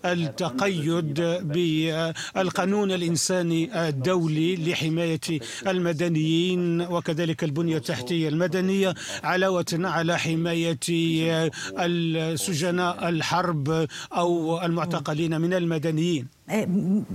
التقيد 0.05 1.21
بالقانون 1.43 2.93
الإنساني 2.93 3.89
الدولي 3.89 4.57
لحماية 4.57 5.21
المدنيين 5.67 6.81
وكذلك 6.83 7.45
البنية 7.45 7.77
التحتية 7.77 8.29
المدنية 8.29 8.95
علاوة 9.25 9.67
على 9.73 10.19
حماية 10.19 10.79
السجناء 11.79 13.09
الحرب 13.09 13.87
أو 14.13 14.63
المعتقلين 14.65 15.41
من 15.41 15.55
المدنيين. 15.55 16.27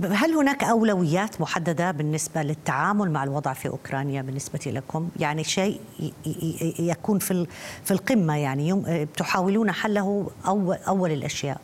هل 0.04 0.34
هناك 0.34 0.64
أولويات 0.64 1.40
محددة 1.40 1.90
بالنسبة 1.90 2.42
للتعامل 2.42 3.10
مع 3.10 3.24
الوضع 3.24 3.52
في 3.52 3.68
أوكرانيا 3.68 4.22
بالنسبة 4.22 4.60
لكم؟ 4.66 5.08
يعني 5.20 5.44
شيء 5.44 5.80
يكون 6.78 7.18
في 7.18 7.90
القمة 7.90 8.36
يعني 8.36 9.06
تحاولون 9.16 9.70
حله 9.72 10.30
أول 10.88 11.10
الأشياء. 11.12 11.60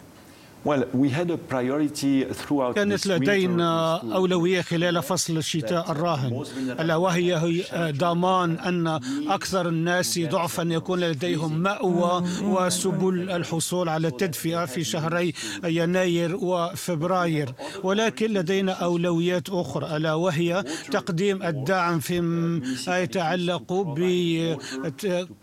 كانت 2.74 3.06
لدينا 3.06 3.96
أولوية 4.14 4.62
خلال 4.62 5.02
فصل 5.02 5.36
الشتاء 5.36 5.92
الراهن. 5.92 6.44
ألا 6.80 6.96
وهي 6.96 7.62
ضمان 7.74 8.58
أن 8.58 9.00
أكثر 9.28 9.68
الناس 9.68 10.18
ضعفا 10.18 10.62
يكون 10.62 11.00
لديهم 11.00 11.58
مأوى 11.58 12.24
وسبل 12.42 13.30
الحصول 13.30 13.88
على 13.88 14.08
التدفئة 14.08 14.64
في 14.64 14.84
شهري 14.84 15.32
يناير 15.64 16.36
وفبراير. 16.36 17.52
ولكن 17.82 18.32
لدينا 18.32 18.72
أولويات 18.72 19.50
أخرى. 19.50 19.96
ألا 19.96 20.14
وهي 20.14 20.64
تقديم 20.90 21.42
الدعم 21.42 21.98
فيما 21.98 22.62
يتعلق 22.88 23.72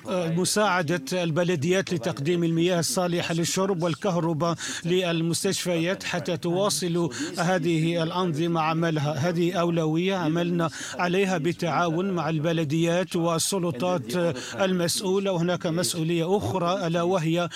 بمساعدة 0.09 1.23
البلديات 1.23 1.93
لتقديم 1.93 2.43
المياه 2.43 2.79
الصالحة 2.79 3.33
للشرب 3.33 3.83
والكهرباء 3.83 4.55
المستشفيات 5.11 6.03
حتى 6.03 6.37
تواصل 6.37 7.09
هذه 7.37 8.03
الأنظمة 8.03 8.61
عملها. 8.61 9.29
هذه 9.29 9.53
أولوية 9.53 10.15
عملنا 10.15 10.69
عليها 10.95 11.37
بالتعاون 11.37 12.11
مع 12.11 12.29
البلديات 12.29 13.15
والسلطات 13.15 14.15
المسؤولة. 14.59 15.31
وهناك 15.31 15.67
مسؤولية 15.67 16.37
أخرى 16.37 16.87
ألا 16.87 17.01
وهي 17.01 17.49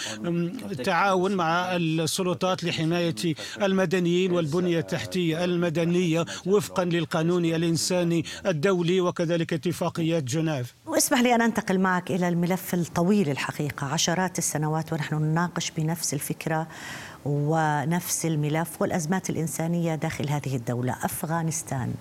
التعاون. 0.72 1.34
مع 1.34 1.76
السلطات 1.76 2.64
لحماية 2.64 3.36
المدنيين 3.62 4.32
والبنية 4.32 4.80
التحتية 4.80 5.44
المدنية 5.44 6.26
وفقا 6.46 6.86
للقانون 6.86 7.46
الإنساني 7.46 8.26
الدولي 8.46 9.02
وكذلك 9.02 9.54
اتفاقيات 9.54 10.24
جنيف. 10.24 10.74
واسمح 10.86 11.22
لي 11.22 11.36
أن 11.36 11.42
أنتقل 11.42 11.80
معك 11.80 12.12
إلى 12.12 12.30
الملف 12.30 12.74
الطويل 12.74 13.30
الحقيقة. 13.30 13.88
عشرات 13.88 14.38
السنوات 14.38 14.94
ونحن 14.94 15.16
نناقش 15.16 15.72
بنفس 15.78 16.14
الفكرة. 16.14 16.68
ونفس 17.26 18.26
الملف 18.26 18.82
والأزمات 18.82 19.30
الإنسانية 19.30 19.96
داخل 19.96 20.30
هذه 20.30 20.56
الدولة. 20.56 20.96
أفغانستان 21.04 21.94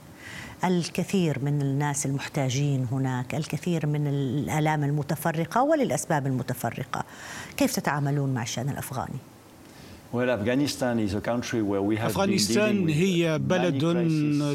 الكثير 0.65 1.39
من 1.43 1.63
الناس 1.63 2.07
المحتاجين 2.07 2.87
هناك 2.93 3.35
الكثير 3.35 3.87
من 3.87 4.07
الآلام 4.07 4.85
المتفرقة 4.85 5.63
وللأسباب 5.63 6.27
المتفرقة. 6.27 7.05
كيف 7.57 7.77
تتعاملون 7.77 8.35
مع 8.35 8.43
الشأن 8.43 8.69
الأفغاني؟ 8.69 9.32
أفغانستان 12.07 12.89
هي 12.89 13.39
بلد 13.39 13.83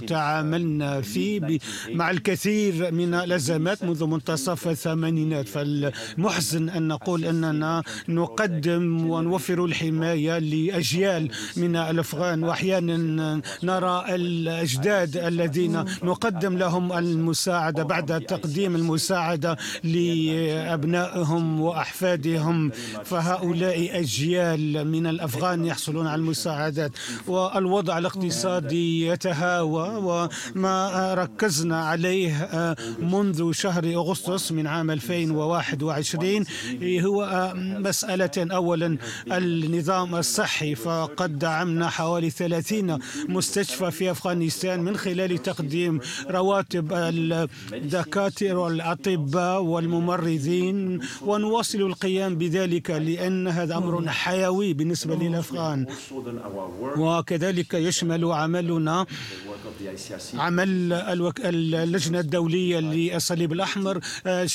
تعاملنا 0.08 1.02
فيه 1.02 1.60
مع 1.90 2.12
الكثير 2.12 2.92
من 2.92 3.14
الأزمات 3.14 3.84
منذ 3.84 4.06
منتصف 4.06 4.68
الثمانينات. 4.68 5.48
فالمحزن 5.48 6.70
أن 6.70 6.88
نقول 6.88 7.26
أننا 7.26 7.84
نقدم 8.10 9.10
ونوفر 9.10 9.66
الحماية 9.66 10.38
لأجيال 10.40 11.30
من 11.58 11.76
الأفغان. 11.76 12.44
وأحيانا 12.44 13.42
نرى 13.64 14.06
الأجداد 14.16 15.18
الذين 15.18 15.86
نقدم 16.04 16.58
لهم 16.58 16.94
المساعدة 16.94 17.84
بعد 17.84 18.22
تقديم 18.22 18.76
المساعدة 18.76 19.58
لأبنائهم 19.84 21.62
وأحفادهم. 21.62 22.72
فهؤلاء 23.06 24.00
أجيال 24.00 24.88
من 24.88 25.08
الأفغان 25.08 25.47
الأفغان 25.48 25.66
يحصلون 25.66 26.08
على 26.08 26.20
المساعدات 26.20 26.92
والوضع 27.28 27.98
الاقتصادي 27.98 29.08
يتهاوى 29.08 29.90
وما 30.04 31.14
ركزنا 31.14 31.86
عليه 31.86 32.34
آه، 32.44 32.76
منذ 33.00 33.52
شهر 33.52 33.86
أغسطس 33.86 34.52
من 34.52 34.68
عام 34.68 34.92
2021 34.92 36.46
هو 36.84 37.24
آه، 37.24 37.54
مسألة 37.54 38.32
أولا 38.38 38.98
النظام 39.32 40.16
الصحي 40.16 40.76
فقد 40.76 41.40
دعمنا 41.40 41.90
حوالي 41.90 42.30
30 42.30 43.00
مستشفى 43.30 43.92
في 43.92 44.12
أفغانستان 44.12 44.80
من 44.84 44.98
خلال 44.98 45.38
تقديم 45.44 46.00
رواتب 46.30 46.94
الدكاترة 47.74 48.54
والأطباء 48.54 49.62
والممرضين 49.62 51.00
ونواصل 51.22 51.82
القيام 51.82 52.36
بذلك 52.36 52.90
لأن 52.92 53.48
هذا 53.48 53.78
أمر 53.78 54.08
حيوي 54.08 54.74
بالنسبة 54.74 55.16
لنا. 55.16 55.37
الأفغان. 55.38 55.86
وكذلك 56.98 57.74
يشمل 57.74 58.26
عملنا 58.26 59.06
عمل 60.34 60.94
اللجنة 61.46 62.20
الدولية 62.20 62.80
للصليب 62.80 63.54
الأحمر 63.54 64.00
آه، 64.28 64.48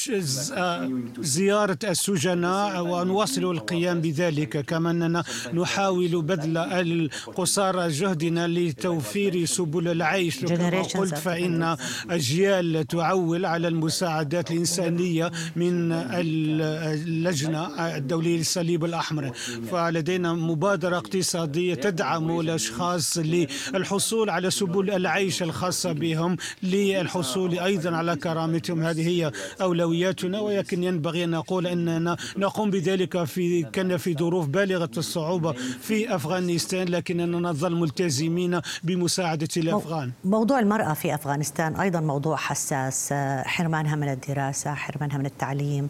آه، 0.53 0.91
زيارة 1.21 1.79
السجناء 1.85 2.83
ونواصل 2.83 3.45
القيام 3.51 4.01
بذلك. 4.01 4.65
كما 4.67 4.91
أننا 4.91 5.25
نحاول 5.55 6.23
بذل 6.23 7.11
قصارى 7.37 7.89
جهدنا 7.89 8.49
لتوفير 8.49 9.45
سبل 9.45 9.89
العيش. 9.89 10.45
كما 10.45 10.83
قلت 10.83 11.15
فإن 11.15 11.77
أجيال 12.11 12.87
تعول 12.87 13.47
على 13.47 13.69
المساعدات 13.69 14.51
الإنسانية 14.51 15.31
من 15.57 15.93
اللجنة 15.93 17.63
الدولية 17.97 18.37
للصليب 18.39 18.85
الأحمر. 18.85 19.33
فلدينا 19.71 20.33
مبادرة 20.33 20.72
اقتصادية 20.85 21.75
تدعم 21.75 22.41
الأشخاص 22.41 23.19
للحصول 23.19 24.31
على 24.31 24.51
سبل 24.51 24.91
العيش 24.91 25.43
الخاصة 25.43 25.93
بهم 25.93 26.37
للحصول 26.63 27.59
أيضا 27.59 27.97
على 27.97 28.17
كرامتهم. 28.17 28.83
هذه 28.83 29.09
هي 29.09 29.33
أولوياتنا 29.61 30.41
ولكن 30.41 30.83
ينبغي 30.85 31.25
أن 31.25 31.31
نقول 31.31 31.67
أننا 31.67 32.17
نقوم 32.37 32.71
بذلك 32.71 33.25
في 33.25 33.63
كان 33.63 33.97
في 33.97 34.15
ظروف 34.15 34.47
بالغة 34.47 34.91
الصعوبة 34.97 35.53
في 35.81 36.15
أفغانستان 36.15 36.89
لكننا 36.89 37.39
نظل 37.39 37.75
ملتزمين 37.75 38.61
بمساعدة 38.83 39.49
الأفغان. 39.57 40.11
موضوع 40.25 40.59
المرأة 40.59 40.95
في 40.95 41.15
أفغانستان 41.15 41.77
أيضا 41.77 42.01
موضوع 42.01 42.37
حساس 42.37 43.13
حرمانها 43.45 43.97
من 43.97 44.09
الدراسة 44.09 44.75
حرمانها 44.75 45.19
من 45.19 45.27
التعليم 45.27 45.89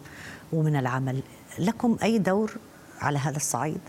ومن 0.53 0.75
العمل. 0.75 1.23
لكم 1.59 1.97
أي 2.03 2.17
دور 2.17 2.51
على 2.99 3.19
هذا 3.19 3.37
الصعيد؟ 3.37 3.81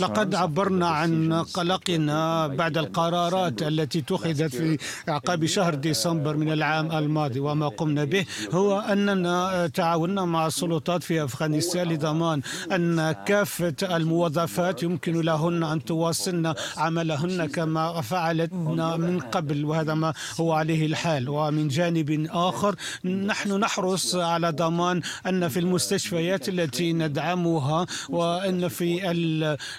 لقد 0.00 0.34
عبرنا 0.34 0.88
عن 0.88 1.32
قلقنا 1.54 2.46
بعد 2.46 2.78
القرارات 2.78 3.62
التي 3.62 3.98
اتخذت 3.98 4.54
في 4.54 4.78
أعقاب 5.08 5.46
شهر 5.46 5.74
ديسمبر 5.74 6.36
من 6.36 6.52
العام 6.52 6.92
الماضي. 6.92 7.40
وما 7.40 7.68
قمنا 7.68 8.04
به 8.04 8.24
هو 8.52 8.78
أننا 8.80 9.66
تعاوننا 9.74 10.24
مع 10.24 10.46
السلطات 10.46 11.02
في 11.02 11.24
أفغانستان 11.24 11.88
لضمان 11.88 12.40
أن 12.72 13.12
كافة 13.12 13.74
الموظفات 13.96 14.82
يمكن 14.82 15.20
لهن 15.20 15.62
أن 15.62 15.84
تواصلن 15.84 16.54
عملهن 16.76 17.46
كما 17.46 18.00
فعلتنا 18.00 18.96
من 18.96 19.20
قبل 19.20 19.64
وهذا 19.64 19.94
ما 19.94 20.12
هو 20.40 20.52
عليه 20.52 20.86
الحال. 20.86 21.28
ومن 21.28 21.68
جانب 21.68 22.26
آخر 22.30 22.74
نحن 23.04 23.52
نحرص 23.60 24.14
على 24.14 24.50
ضمان 24.50 25.00
أن 25.26 25.48
في 25.48 25.58
المستشفيات 25.60 26.48
التي 26.48 26.92
ندعمها 26.92 27.86
وأن 28.36 28.68
في 28.68 29.10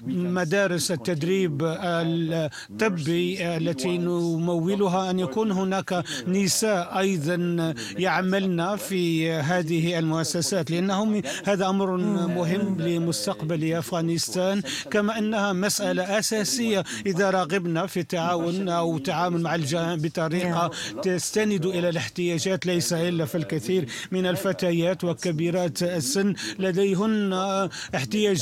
المدارس 0.07 0.91
التدريب 0.91 1.61
الطبي 1.63 3.57
التي 3.57 3.97
نمولها 3.97 5.09
أن 5.09 5.19
يكون 5.19 5.51
هناك 5.51 6.03
نساء 6.27 6.99
أيضا 6.99 7.73
يعملن 7.97 8.75
في 8.75 9.31
هذه 9.31 9.99
المؤسسات 9.99 10.71
لأنهم 10.71 11.21
هذا 11.45 11.69
أمر 11.69 11.97
مهم 12.27 12.81
لمستقبل 12.81 13.73
أفغانستان 13.73 14.61
كما 14.91 15.17
أنها 15.17 15.53
مسألة 15.53 16.19
أساسية. 16.19 16.83
إذا 17.05 17.29
رغبنا 17.29 17.85
في 17.87 17.99
التعاون 17.99 18.69
أو 18.69 18.97
تعامل 18.97 19.41
مع 19.41 19.55
الجانب 19.55 20.01
بطريقة 20.01 20.71
تستند 21.03 21.65
إلى 21.65 21.89
الاحتياجات 21.89 22.65
ليس 22.65 22.93
إلا 22.93 23.25
في 23.25 23.35
الكثير 23.35 23.85
من 24.11 24.25
الفتيات 24.25 25.03
وكبيرات 25.03 25.83
السن 25.83 26.33
لديهن 26.59 27.33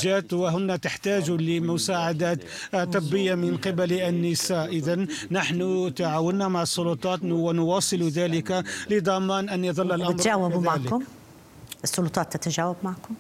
احتياجات 0.01 0.34
وهن 0.34 0.81
تحتاج 0.81 1.31
لمساعدات 1.31 2.39
طبية 2.74 3.36
من 3.36 3.58
قبل 3.58 3.93
النساء. 3.93 4.67
إذا 4.67 5.08
نحن 5.31 5.91
تعاوننا 5.96 6.48
مع 6.48 6.62
السلطات 6.62 7.20
ونواصل 7.24 8.01
ذلك 8.10 8.63
لضمان 8.89 9.50
أن 9.50 9.65
يظل 9.65 9.91
الأمر 9.91 10.17
تجاوبوا 10.17 10.62
معكم؟ 10.62 11.03
السلطات 11.84 12.38
تتجاوب 12.38 12.75
معكم؟ 12.84 13.13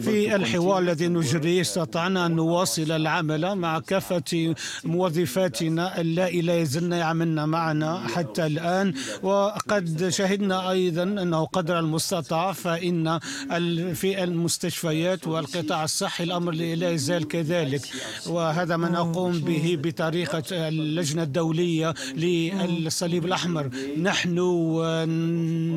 في 0.00 0.34
الحوار 0.36 0.78
الذي 0.78 1.08
نجريه 1.08 1.60
استطعنا 1.60 2.26
أن 2.26 2.36
نواصل 2.36 2.92
العمل 2.92 3.54
مع 3.54 3.78
كافة 3.78 4.54
موظفاتنا. 4.84 6.00
اللائي 6.00 6.40
لا 6.40 6.60
يزلن 6.60 6.92
يعملن 6.92 7.48
معنا 7.48 8.08
حتى 8.14 8.46
الآن. 8.46 8.94
وقد 9.22 10.08
شهدنا 10.08 10.70
أيضا 10.70 11.02
أنه 11.02 11.44
قدر 11.44 11.78
المستطاع 11.78 12.52
فإن 12.52 13.18
في 13.94 14.24
المستشفيات 14.24 15.26
والقطاع 15.26 15.84
الصحي 15.84 16.24
الأمر 16.24 16.52
لا 16.52 16.90
يزال 16.90 17.28
كذلك. 17.28 17.82
وهذا 18.26 18.76
ما 18.76 18.88
نقوم 18.88 19.32
به 19.32 19.78
بطريقة 19.82 20.68
اللجنة 20.68 21.22
الدولية 21.22 21.94
للصليب 22.16 23.24
الأحمر. 23.24 23.70
نحن 23.98 24.38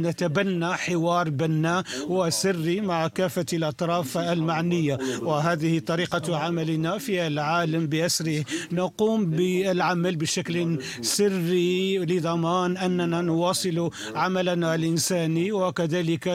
نتبنى 0.05 0.73
حوار 0.73 1.29
بناء 1.29 1.83
وسر 2.09 2.54
سري 2.55 2.81
مع 2.81 3.07
كافة 3.07 3.45
الأطراف 3.53 4.17
المعنية. 4.17 4.97
وهذه 5.21 5.79
طريقة 5.79 6.37
عملنا 6.37 6.97
في 6.97 7.27
العالم 7.27 7.87
بأسره 7.87 8.45
نقوم 8.71 9.25
بالعمل 9.25 10.15
بشكل 10.15 10.79
سري 11.01 11.97
لضمان 11.97 12.77
أننا 12.77 13.21
نواصل 13.21 13.89
عملنا 14.15 14.75
الإنساني 14.75 15.51
وكذلك 15.51 16.27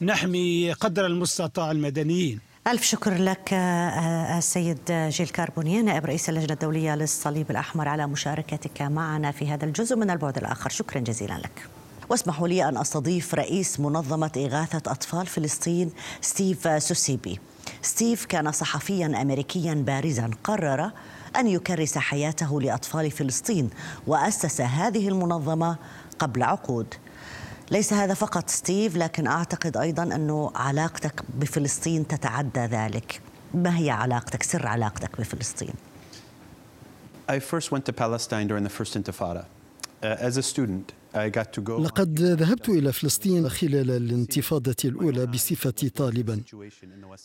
لنحمي 0.00 0.72
قدر 0.72 1.06
المستطاع 1.06 1.70
المدنيين. 1.70 2.40
ألف 2.68 2.82
شكر 2.82 3.14
لك 3.14 3.52
السيد 4.38 4.78
جيل 4.88 5.28
كاربونيا 5.28 5.82
نائب 5.82 6.04
رئيس 6.06 6.28
اللجنة 6.28 6.52
الدولية 6.52 6.96
للصليب 6.96 7.50
الأحمر 7.50 7.88
على 7.88 8.06
مشاركتك 8.06 8.82
معنا 8.82 9.30
في 9.30 9.48
هذا 9.48 9.64
الجزء 9.64 9.96
من 9.96 10.10
البعد 10.10 10.38
الآخر. 10.38 10.70
شكرا 10.70 11.00
جزيلا 11.00 11.38
لك. 11.38 11.83
واسمحوا 12.10 12.48
لي 12.48 12.68
أن 12.68 12.76
أستضيف 12.76 13.34
رئيس 13.34 13.80
منظمة 13.80 14.30
إغاثة 14.36 14.92
أطفال 14.92 15.26
فلسطين 15.26 15.90
ستيف 16.20 16.82
سوسيبي. 16.82 17.40
ستيف 17.82 18.24
كان 18.24 18.52
صحفيا 18.52 19.06
أمريكيا 19.22 19.74
بارزا 19.74 20.30
قرر 20.44 20.90
أن 21.36 21.46
يكرس 21.46 21.98
حياته 21.98 22.60
لأطفال 22.60 23.10
فلسطين 23.10 23.70
وأسس 24.06 24.60
هذه 24.60 25.08
المنظمة 25.08 25.76
قبل 26.18 26.42
عقود. 26.42 26.94
ليس 27.70 27.92
هذا 27.92 28.14
فقط 28.14 28.50
ستيف 28.50 28.96
لكن 28.96 29.26
أعتقد 29.26 29.76
أيضا 29.76 30.02
أنه 30.02 30.52
علاقتك 30.54 31.22
بفلسطين 31.34 32.06
تتعدى 32.06 32.60
ذلك. 32.60 33.20
ما 33.54 33.78
هي 33.78 33.90
علاقتك؟ 33.90 34.42
سر 34.42 34.66
علاقتك 34.66 35.20
بفلسطين. 35.20 35.74
I 37.28 37.38
first 37.38 37.72
went 37.72 37.84
to 37.86 37.92
Palestine 37.92 38.46
during 38.46 38.64
the 38.64 38.74
first 38.80 38.94
intifada. 38.96 39.46
Uh, 40.02 40.28
as 40.28 40.36
a 40.36 40.42
student 40.42 40.92
لقد 41.80 42.20
ذهبت 42.20 42.68
إلى 42.68 42.92
فلسطين 42.92 43.48
خلال 43.48 43.90
الانتفاضة 43.90 44.76
الأولى 44.84 45.26
بصفة 45.26 45.88
طالبا. 45.94 46.40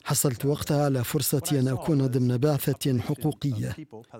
حصلت 0.04 0.45
وقتها 0.45 0.86
على 0.86 1.04
فرصة 1.04 1.41
أن 1.52 1.67
أكون 1.67 2.08
ضمن 2.08 2.38
بعثة 2.38 2.99
حقوقية. 2.99 3.75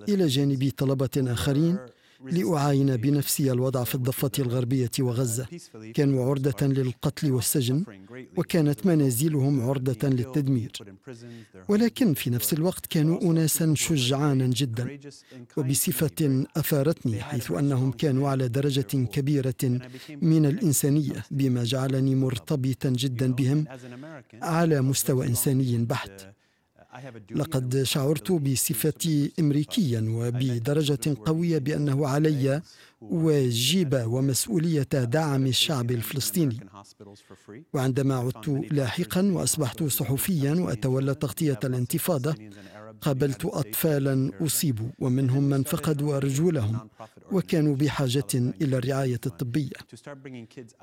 إلى 0.10 0.28
جانب 0.28 0.72
طلبة 0.78 1.10
آخرين 1.18 1.78
لأعاين 2.22 2.98
بنفسي 2.98 3.52
الوضع 3.52 3.84
في 3.84 3.96
الضفة 3.96 4.32
الغربية 4.40 4.92
وغزة. 5.00 5.48
كانوا 5.94 6.26
عرضة 6.26 6.68
للقتل 6.68 7.32
والسجن 7.32 7.84
وكانت 8.38 8.86
منازلهم 8.86 9.62
عرضة 9.62 10.10
للتدمير. 10.10 10.72
ولكن 11.70 12.14
في 12.14 12.30
نفس 12.30 12.54
الوقت 12.54 12.86
كانوا 12.86 13.22
أناسا 13.22 13.74
شجعانا 13.76 14.48
جدا 14.48 15.00
وبصفة 15.58 16.46
أثارتني 16.58 17.22
حيث 17.22 17.52
أنهم 17.52 17.92
كانوا 17.92 18.30
على 18.30 18.48
درجة 18.48 19.06
كبيرة 19.06 19.80
من 20.22 20.46
الإنسانية 20.46 21.26
بما 21.32 21.64
جعلني 21.64 22.16
مرتبطا 22.16 22.90
جدا 22.90 23.34
بهم 23.34 23.66
على 24.42 24.82
مستوى 24.82 25.28
إنساني 25.28 25.78
بحت. 25.78 26.39
لقد 27.32 27.84
شعرت 27.84 28.32
بصفتي 28.32 29.32
امريكيا 29.40 30.02
وبدرجة 30.10 31.18
قوية 31.26 31.58
بأنه 31.58 32.08
علي 32.08 32.62
واجب 33.02 34.04
ومسؤولية 34.08 34.84
دعم 34.84 35.46
الشعب 35.48 35.92
الفلسطيني. 35.92 36.60
وعندما 37.74 38.16
عدت 38.16 38.50
لاحقا 38.72 39.32
وأصبحت 39.32 39.84
صحفيا 39.84 40.54
وأتولى 40.54 41.16
تغطية 41.16 41.60
الانتفاضة 41.64 42.36
قابلت 43.02 43.46
اطفالا 43.46 44.32
اصيبوا 44.42 44.90
ومنهم 45.00 45.44
من 45.44 45.64
فقدوا 45.64 46.18
ارجلهم 46.18 46.90
وكانوا 47.32 47.76
بحاجة 47.76 48.34
إلى 48.62 48.78
الرعاية 48.78 49.22
الطبية. 49.26 49.78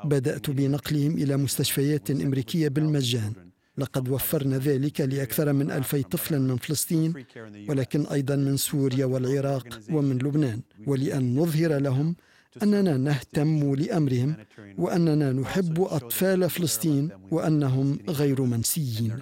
بدأت 0.04 0.50
بنقلهم 0.50 1.18
إلى 1.18 1.36
مستشفيات 1.36 2.10
أمريكية 2.10 2.68
بالمجان. 2.68 3.32
لقد 3.78 4.08
وفرنا 4.08 4.58
ذلك 4.58 5.00
لأكثر 5.00 5.52
من 5.52 5.70
ألفي 5.70 6.02
طفل 6.02 6.38
من 6.38 6.56
فلسطين 6.56 7.26
ولكن 7.68 8.06
أيضا 8.06 8.36
من 8.36 8.56
سوريا 8.56 9.04
والعراق 9.06 9.80
ومن 9.90 10.18
لبنان. 10.18 10.60
ولأن 10.86 11.36
نظهر 11.36 11.78
لهم 11.78 12.16
أننا 12.62 12.96
نهتم 12.96 13.74
لأمرهم 13.74 14.36
وأننا 14.78 15.32
نحب 15.32 15.80
أطفال 15.80 16.50
فلسطين 16.50 17.10
وأنهم 17.30 17.98
غير 18.08 18.42
منسيين. 18.42 19.18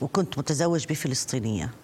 وكنت 0.00 0.38
متزوج 0.38 0.84
بفلسطينية. 0.90 1.74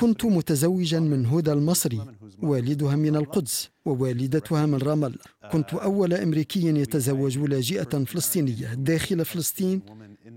كنت 0.00 0.24
متزوجا 0.24 1.00
من 1.00 1.26
هدى 1.26 1.52
المصري 1.52 2.00
والدها 2.42 2.96
من 2.96 3.16
القدس 3.16 3.70
ووالدتها 3.84 4.66
من 4.66 4.78
رام 4.78 5.04
الله 5.04 5.18
كنت 5.52 5.74
أول 5.74 6.14
أمريكي 6.14 6.66
يتزوج 6.66 7.38
لاجئة 7.38 8.04
فلسطينية 8.04 8.74
داخل 8.74 9.24
فلسطين 9.24 9.82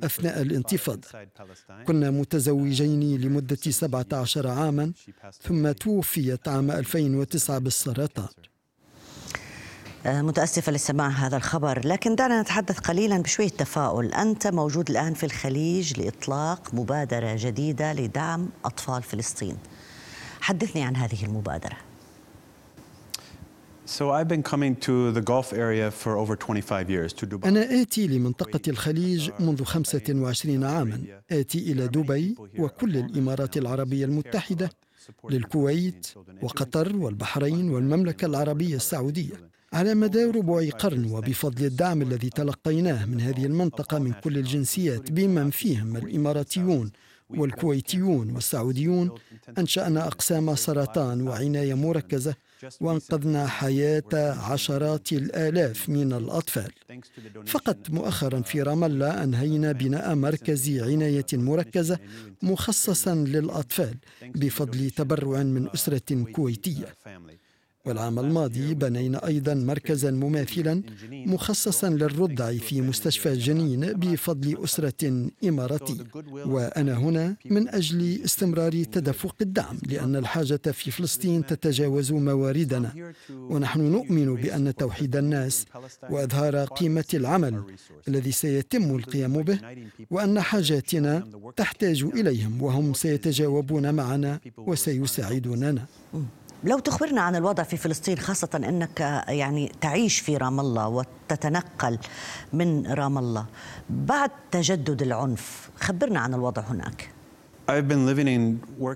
أثناء 0.03 0.41
الانتفاضة. 0.41 1.07
كنا 1.87 2.11
متزوجين 2.11 3.21
لمدة 3.21 3.55
17 3.55 4.47
عاما 4.47 4.91
ثم 5.41 5.71
توفيت 5.71 6.47
عام 6.47 6.71
2009 6.71 7.59
بالسرطان. 7.59 8.27
متأسفة 10.05 10.71
لسماع 10.71 11.09
هذا 11.09 11.37
الخبر 11.37 11.87
لكن 11.87 12.15
دعنا 12.15 12.41
نتحدث 12.41 12.79
قليلا 12.79 13.17
بشوية 13.17 13.49
تفاؤل. 13.49 14.13
أنت 14.13 14.47
موجود 14.47 14.89
الآن 14.89 15.13
في 15.13 15.25
الخليج 15.25 15.99
لإطلاق 15.99 16.73
مبادرة 16.73 17.35
جديدة 17.39 17.93
لدعم 17.93 18.49
أطفال 18.65 19.03
فلسطين. 19.03 19.57
حدثني 20.41 20.83
عن 20.83 20.95
هذه 20.95 21.25
المبادرة. 21.25 21.77
So 23.85 24.11
I've 24.11 24.29
been 24.29 24.43
coming 24.43 24.75
to 24.87 25.11
the 25.11 25.21
Gulf 25.21 25.51
area 25.53 25.91
for 25.91 26.17
over 26.17 26.35
25 26.35 26.89
years 26.89 27.13
to 27.13 27.25
Dubai. 27.25 27.47
أنا 27.47 27.81
آتي 27.81 28.07
لمنطقة 28.07 28.61
الخليج 28.67 29.31
منذ 29.39 29.63
25 29.63 30.63
عاما. 30.63 31.01
آتي 31.31 31.71
إلى 31.71 31.87
دبي 31.87 32.35
وكل 32.59 32.97
الإمارات 32.97 33.57
العربية 33.57 34.05
المتحدة 34.05 34.69
للكويت 35.29 36.07
وقطر 36.41 36.95
والبحرين 36.95 37.69
والمملكة 37.69 38.25
العربية 38.25 38.75
السعودية. 38.75 39.53
على 39.73 39.95
مدى 39.95 40.23
ربع 40.23 40.69
قرن 40.69 41.11
وبفضل 41.11 41.65
الدعم 41.65 42.01
الذي 42.01 42.29
تلقيناه 42.29 43.05
من 43.05 43.21
هذه 43.21 43.45
المنطقة 43.45 43.99
من 43.99 44.11
كل 44.13 44.37
الجنسيات 44.37 45.11
بمن 45.11 45.49
فيهم 45.49 45.97
الإماراتيون 45.97 46.91
والكويتيون 47.29 48.31
والسعوديون 48.31 49.11
أنشأنا 49.57 50.07
أقسام 50.07 50.55
سرطان 50.55 51.27
وعناية 51.27 51.73
مركزة 51.73 52.35
وأنقذنا 52.81 53.47
حياة 53.47 54.13
عشرات 54.51 55.11
الآلاف 55.13 55.89
من 55.89 56.13
الأطفال. 56.13 56.71
فقط 57.45 57.89
مؤخرا 57.89 58.41
في 58.41 58.61
رام 58.61 58.83
الله 58.83 59.23
أنهينا 59.23 59.71
بناء 59.71 60.15
مركز 60.15 60.69
عناية 60.79 61.25
مركزة 61.33 61.99
مخصصا 62.41 63.15
للأطفال 63.15 63.95
بفضل 64.35 64.89
تبرع 64.89 65.43
من 65.43 65.69
أسرة 65.73 66.23
كويتية. 66.31 66.95
والعام 67.85 68.19
الماضي 68.19 68.73
بنينا 68.73 69.27
أيضا 69.27 69.53
مركزا 69.53 70.11
مماثلا 70.11 70.81
مخصصا 71.11 71.89
للرضع 71.89 72.51
في 72.53 72.81
مستشفى 72.81 73.33
جنين 73.33 73.93
بفضل 73.93 74.63
أسرة 74.63 75.29
إماراتية 75.43 76.03
وأنا 76.45 76.97
هنا 76.97 77.35
من 77.45 77.69
أجل 77.69 78.19
استمرار 78.25 78.83
تدفق 78.83 79.35
الدعم 79.41 79.77
لأن 79.87 80.15
الحاجة 80.15 80.61
في 80.71 80.91
فلسطين 80.91 81.45
تتجاوز 81.45 82.11
مواردنا. 82.11 83.13
ونحن 83.29 83.81
نؤمن 83.81 84.35
بأن 84.35 84.75
توحيد 84.75 85.15
الناس 85.15 85.65
وإظهار 86.09 86.65
قيمة 86.65 87.05
العمل 87.13 87.63
الذي 88.07 88.31
سيتم 88.31 88.95
القيام 88.95 89.41
به 89.41 89.59
وأن 90.11 90.41
حاجاتنا 90.41 91.27
تحتاج 91.55 92.03
إليهم 92.03 92.61
وهم 92.61 92.93
سيتجاوبون 92.93 93.93
معنا 93.93 94.39
وسيساعدوننا. 94.57 95.85
لو 96.63 96.79
تخبرنا 96.79 97.21
عن 97.21 97.35
الوضع 97.35 97.63
في 97.63 97.77
فلسطين 97.77 98.17
خاصة 98.17 98.49
أنك 98.55 98.99
يعني 99.27 99.71
تعيش 99.81 100.19
في 100.19 100.37
رام 100.37 100.59
الله 100.59 100.87
وتتنقل 100.87 101.97
من 102.53 102.87
رام 102.87 103.17
الله. 103.17 103.45
بعد 103.89 104.31
تجدد 104.51 105.01
العنف 105.01 105.69
خبرنا 105.79 106.19
عن 106.19 106.33
الوضع 106.33 106.61
هناك. 106.61 107.09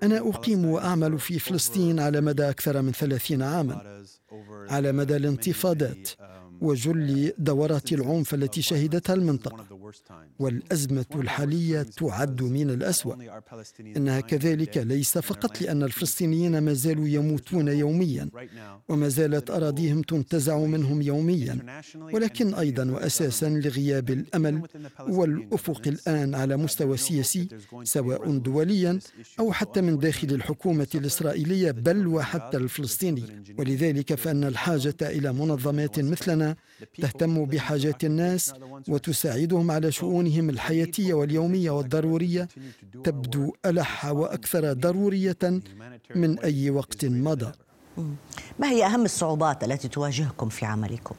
أنا 0.03 0.17
أقيم 0.29 0.65
وأعمل 0.65 1.19
في 1.19 1.39
فلسطين 1.39 1.99
على 1.99 2.21
مدى 2.21 2.49
أكثر 2.49 2.81
من 2.81 2.91
ثلاثين 2.91 3.41
عاما 3.41 4.03
على 4.69 4.91
مدى 4.91 5.15
الانتفاضات 5.15 6.09
وجل 6.61 7.33
دورات 7.37 7.91
العنف 7.91 8.33
التي 8.33 8.61
شهدتها 8.61 9.13
المنطقة. 9.13 9.65
والأزمة 10.39 11.05
الحالية 11.15 11.81
تعد 11.81 12.43
من 12.43 12.69
الأسوأ. 12.69 13.15
إنها 13.97 14.19
كذلك 14.19 14.77
ليس 14.77 15.17
فقط 15.17 15.61
لأن 15.61 15.83
الفلسطينيين 15.83 16.57
ما 16.57 16.73
زالوا 16.73 17.07
يموتون 17.07 17.67
يوميا. 17.67 18.29
وما 18.89 19.07
زالت 19.07 19.49
أراضيهم 19.49 20.01
تنتزع 20.01 20.57
منهم 20.57 21.01
يوميا. 21.01 21.81
ولكن 22.13 22.53
أيضا 22.53 22.91
وأساسا 22.91 23.49
لغياب 23.49 24.09
الأمل 24.09 24.61
والأفق 24.99 25.81
الآن 25.87 26.35
على 26.35 26.57
مستوى 26.57 26.97
سياسي 26.97 27.47
سواء 27.83 28.37
دوليا 28.37 28.99
أو 29.39 29.51
حتى 29.51 29.81
من 29.81 29.97
داخل 29.99 30.27
الحكومة 30.31 30.87
الإسرائيلية 30.95 31.71
بل 31.71 32.07
وحتى 32.07 32.57
الفلسطيني. 32.57 33.23
ولذلك 33.57 34.15
فإن 34.15 34.43
الحاجة 34.43 34.95
إلى 35.01 35.33
منظمات 35.33 35.99
مثلنا 35.99 36.55
تهتم 37.01 37.45
بحاجات 37.45 38.03
الناس 38.03 38.53
وتساعدهم 38.87 39.71
على 39.71 39.76
شؤونهم 39.89 40.49
الحياتية 40.49 41.13
واليومية 41.13 41.71
والضرورية 41.71 42.47
تبدو 43.03 43.53
ألح 43.65 44.05
وأكثر 44.05 44.73
ضرورية 44.73 45.43
من 46.15 46.39
أي 46.39 46.69
وقت 46.69 47.05
مضى. 47.05 47.51
ما 48.59 48.69
هي 48.69 48.85
أهم 48.85 49.05
الصعوبات 49.05 49.63
التي 49.63 49.87
تواجهكم 49.87 50.49
في 50.49 50.65
عملكم؟ 50.65 51.15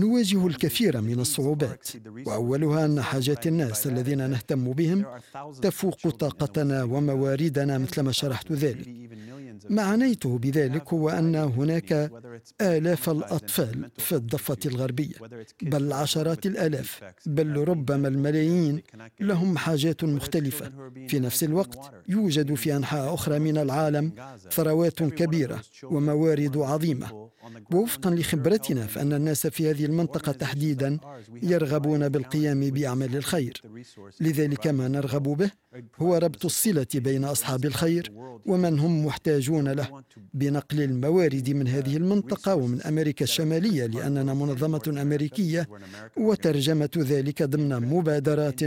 نواجه 0.00 0.46
الكثير 0.46 1.00
من 1.00 1.20
الصعوبات 1.20 1.88
وأولها 2.26 2.84
أن 2.84 3.02
حاجات 3.02 3.46
الناس 3.46 3.86
الذين 3.86 4.30
نهتم 4.30 4.72
بهم 4.72 5.04
تفوق 5.62 6.08
طاقتنا 6.08 6.82
ومواردنا 6.84 7.78
مثلما 7.78 8.12
شرحت 8.12 8.52
ذلك. 8.52 8.88
ما 9.68 9.82
عنيته 9.82 10.38
بذلك 10.38 10.92
هو 10.92 11.08
أن 11.08 11.34
هناك 11.34 12.10
آلاف 12.60 13.10
الأطفال 13.10 13.90
في 13.98 14.14
الضفة 14.14 14.56
الغربية 14.66 15.14
بل 15.62 15.92
عشرات 15.92 16.46
الآلاف 16.46 17.00
بل 17.26 17.56
ربما 17.68 18.08
الملايين. 18.08 18.82
لهم 19.20 19.58
حاجات 19.58 20.04
مختلفة. 20.04 20.72
في 21.08 21.18
نفس 21.18 21.44
الوقت 21.44 21.78
يوجد 22.08 22.54
في 22.54 22.76
أنحاء 22.76 23.14
أخرى 23.14 23.38
من 23.38 23.58
العالم 23.58 24.12
ثروات 24.50 25.02
كبيرة 25.02 25.60
وموارد 25.82 26.56
عظيمة. 26.56 27.28
ووفقا 27.72 28.10
لخبرتنا 28.10 28.86
فأن 28.86 29.12
الناس 29.12 29.46
في 29.46 29.70
هذه 29.70 29.84
المنطقة 29.84 30.32
تحديدا 30.32 30.98
يرغبون 31.42 32.08
بالقيام 32.08 32.60
بأعمال 32.70 33.16
الخير. 33.16 33.62
لذلك 34.20 34.66
ما 34.66 34.88
نرغب 34.88 35.22
به 35.22 35.50
هو 35.96 36.16
ربط 36.16 36.44
الصلة 36.44 36.86
بين 36.94 37.24
أصحاب 37.24 37.64
الخير 37.64 38.12
ومن 38.46 38.78
هم 38.78 39.06
محتاجون 39.06 39.68
له 39.68 40.02
بنقل 40.34 40.82
الموارد 40.82 41.50
من 41.50 41.68
هذه 41.68 41.96
المنطقة 41.96 42.54
ومن 42.54 42.82
أمريكا 42.82 43.24
الشمالية 43.24 43.86
لأننا 43.86 44.34
منظمة 44.34 44.96
أمريكية 45.02 45.68
وترجمة 46.16 46.90
ذلك 46.98 47.42
ضمن 47.42 47.68
مبادرات 47.68 48.60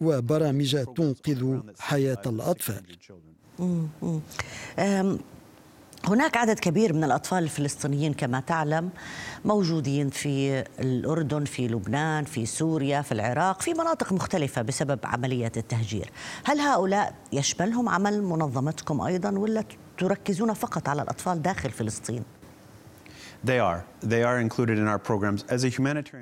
وبرامج 0.00 0.84
تنقذ 0.96 1.60
حياة 1.78 2.22
الأطفال. 2.26 2.82
هناك 6.04 6.36
عدد 6.36 6.58
كبير 6.58 6.92
من 6.92 7.04
الأطفال 7.04 7.42
الفلسطينيين 7.42 8.14
كما 8.14 8.40
تعلم 8.40 8.90
موجودين 9.44 10.10
في 10.10 10.64
الأردن 10.80 11.44
في 11.44 11.68
لبنان 11.68 12.24
في 12.24 12.46
سوريا 12.46 13.02
في 13.02 13.12
العراق 13.12 13.62
في 13.62 13.74
مناطق 13.74 14.12
مختلفة 14.12 14.62
بسبب 14.62 14.98
عملية 15.04 15.52
التهجير 15.56 16.10
هل 16.44 16.60
هؤلاء 16.60 17.14
يشملهم 17.32 17.88
عمل 17.88 18.22
منظمتكم 18.22 19.00
أيضا 19.00 19.30
ولا 19.30 19.64
تركزون 19.98 20.54
فقط 20.54 20.88
على 20.88 21.02
الأطفال 21.02 21.42
داخل 21.42 21.70
فلسطين؟ 21.70 22.22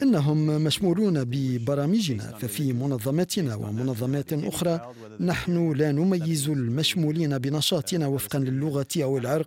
إنهم 0.02 0.46
مشمولون 0.64 1.24
ببرامجنا 1.24 2.22
ففي 2.40 2.72
منظمتنا 2.72 3.54
ومنظمات 3.54 4.32
أخرى 4.32 4.92
نحن 5.20 5.72
لا 5.72 5.92
نميز 5.92 6.48
المشمولين 6.48 7.38
بنشاطنا 7.38 8.06
وفقا 8.06 8.38
للغة 8.38 8.86
أو 8.96 9.18
العرق 9.18 9.46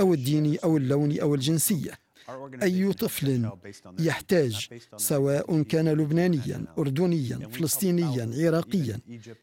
أو 0.00 0.14
الدين 0.14 0.58
أو 0.64 0.76
اللون 0.76 1.18
أو 1.18 1.34
الجنسية. 1.34 2.09
أي 2.62 2.92
طفل 2.92 3.50
يحتاج 3.98 4.68
سواء 4.96 5.62
كان 5.62 5.88
لبنانيا 5.88 6.64
أردنيا 6.78 7.48
فلسطينيا 7.52 8.46
عراقيا 8.46 8.98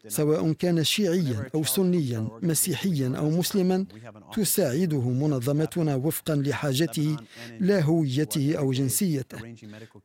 سواء 0.08 0.52
كان 0.52 0.84
شيعيا 0.84 1.50
أو 1.54 1.64
سنيا 1.64 2.28
مسيحيا 2.42 3.12
أو 3.18 3.30
مسلما 3.30 3.86
تساعده 4.32 5.00
منظمتنا 5.00 5.94
وفقا 5.94 6.34
لحاجته 6.36 7.16
لا 7.60 7.80
هويته 7.82 8.54
أو 8.58 8.72
جنسيته. 8.72 9.38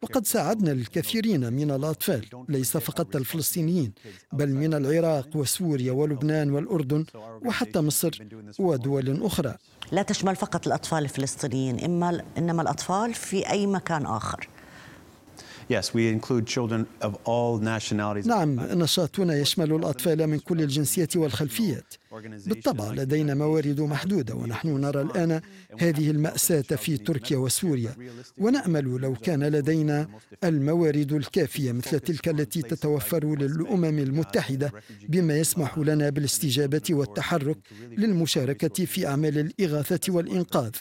وقد 0.01 0.25
ساعدنا 0.25 0.71
الكثيرين 0.71 1.53
من 1.53 1.71
الأطفال 1.71 2.25
ليس 2.49 2.77
فقط 2.77 3.15
الفلسطينيين 3.15 3.93
بل 4.33 4.49
من 4.49 4.73
العراق 4.73 5.29
وسوريا 5.35 5.91
ولبنان 5.91 6.51
والأردن 6.51 7.05
وحتى 7.45 7.81
مصر 7.81 8.23
ودول 8.59 9.23
أخرى. 9.23 9.55
لا 9.91 10.01
تشمل 10.01 10.35
فقط 10.35 10.67
الأطفال 10.67 11.03
الفلسطينيين 11.03 11.79
إما 11.79 12.23
إنما 12.37 12.61
الأطفال 12.61 12.72
في 13.13 13.49
أي 13.49 13.67
مكان 13.67 14.05
آخر. 14.05 14.47
Yes, 15.69 15.93
we 15.93 16.07
include 16.07 16.45
children 16.45 16.85
of 17.01 17.13
all 17.25 17.57
nationalities. 17.57 18.27
نعم 18.27 18.59
نشاطنا 18.59 19.37
يشمل 19.37 19.73
الأطفال 19.73 20.27
من 20.27 20.39
كل 20.39 20.61
الجنسيات 20.61 21.17
والخلفيات. 21.17 21.93
بالطبع 22.45 22.91
لدينا 22.91 23.33
موارد 23.33 23.81
محدودة 23.81 24.35
ونحن 24.35 24.81
نرى 24.81 25.01
الآن 25.01 25.41
هذه 25.79 26.11
المأساة 26.11 26.61
في 26.61 26.97
تركيا 26.97 27.37
وسوريا. 27.37 27.95
ونأمل 28.37 28.83
لو 28.83 29.13
كان 29.13 29.43
لدينا 29.43 30.07
الموارد 30.43 31.13
الكافية 31.13 31.71
مثل 31.71 31.99
تلك 31.99 32.29
التي 32.29 32.61
تتوفر 32.61 33.35
للأمم 33.35 33.99
المتحدة 33.99 34.73
بما 35.09 35.37
يسمح 35.37 35.77
لنا 35.77 36.09
بالاستجابة 36.09 36.83
والتحرك 36.89 37.57
للمشاركة 37.97 38.85
في 38.85 39.07
أعمال 39.07 39.37
الإغاثة 39.37 40.13
والإنقاذ. 40.13 40.71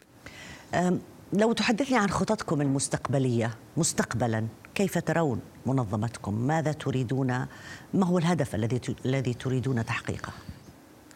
لو 1.33 1.53
تحدثني 1.53 1.97
عن 1.97 2.11
خططكم 2.11 2.61
المستقبلية 2.61 3.55
مستقبلا 3.77 4.47
كيف 4.75 4.99
ترون 4.99 5.41
منظمتكم؟ 5.67 6.35
ماذا 6.35 6.73
تريدون؟ 6.73 7.47
ما 7.95 8.07
هو 8.07 8.19
الهدف 8.19 8.55
الذي 8.55 8.81
الذي 9.05 9.35
تريدون 9.35 9.85
تحقيقه؟ 9.85 10.33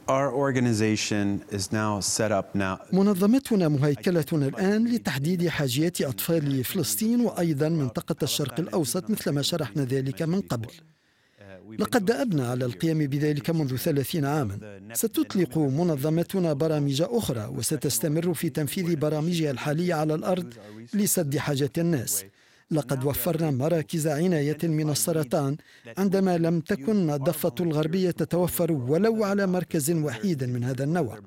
Our 0.09 0.31
organization 0.33 1.43
is 1.51 1.73
now 1.73 2.01
set 2.01 2.31
up 2.31 2.55
now. 2.55 2.79
منظمتنا 2.93 3.69
مهيكلة 3.69 4.25
الآن 4.33 4.89
لتحديد 4.89 5.49
حاجيات 5.49 6.01
أطفال 6.03 6.65
فلسطين 6.65 7.21
وأيضا 7.21 7.69
منطقة 7.69 8.17
الشرق 8.23 8.61
الأوسط 8.61 9.11
مثل 9.11 9.31
ما 9.31 9.43
شرحنا 9.43 9.85
ذلك 9.85 10.23
من 10.23 10.41
قبل. 10.41 10.69
لقد 11.79 12.05
دأبنا 12.05 12.49
على 12.49 12.65
القيام 12.65 12.99
بذلك 12.99 13.51
منذ 13.51 13.77
ثلاثين 13.77 14.25
عاما. 14.25 14.59
ستطلق 14.93 15.59
منظمتنا 15.59 16.53
برامج 16.53 17.03
أخرى 17.03 17.47
وستستمر 17.57 18.35
في 18.35 18.49
تنفيذ 18.49 18.97
برامجها 18.97 19.51
الحالية 19.51 19.95
على 19.95 20.15
الأرض 20.15 20.55
لسد 20.95 21.37
حاجات 21.37 21.79
الناس. 21.79 22.25
لقد 22.71 23.05
وفرنا 23.05 23.51
مراكز 23.51 24.07
عناية 24.07 24.59
من 24.63 24.91
السرطان 24.91 25.57
عندما 25.99 26.39
لم 26.39 26.61
تكن 26.61 27.11
الضفة 27.11 27.55
الغربية 27.61 28.11
تتوفر 28.11 28.73
ولو 28.73 29.25
على 29.25 29.47
مركز 29.47 29.91
وحيد 29.91 30.45
من 30.45 30.65
هذا 30.65 30.85
النوع. 30.85 31.19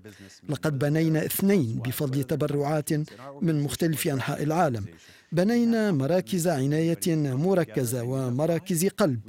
لقد 0.50 0.80
بنينا 0.80 1.26
اثنين 1.26 1.80
بفضل 1.86 2.24
تبرعات 2.24 2.94
من 3.42 3.64
مختلف 3.64 4.08
أنحاء 4.08 4.44
العالم. 4.44 4.86
بنينا 5.32 5.92
مراكز 5.92 6.48
عناية 6.48 7.00
مركزة 7.36 8.04
ومراكز 8.04 8.86
قلب. 8.86 9.20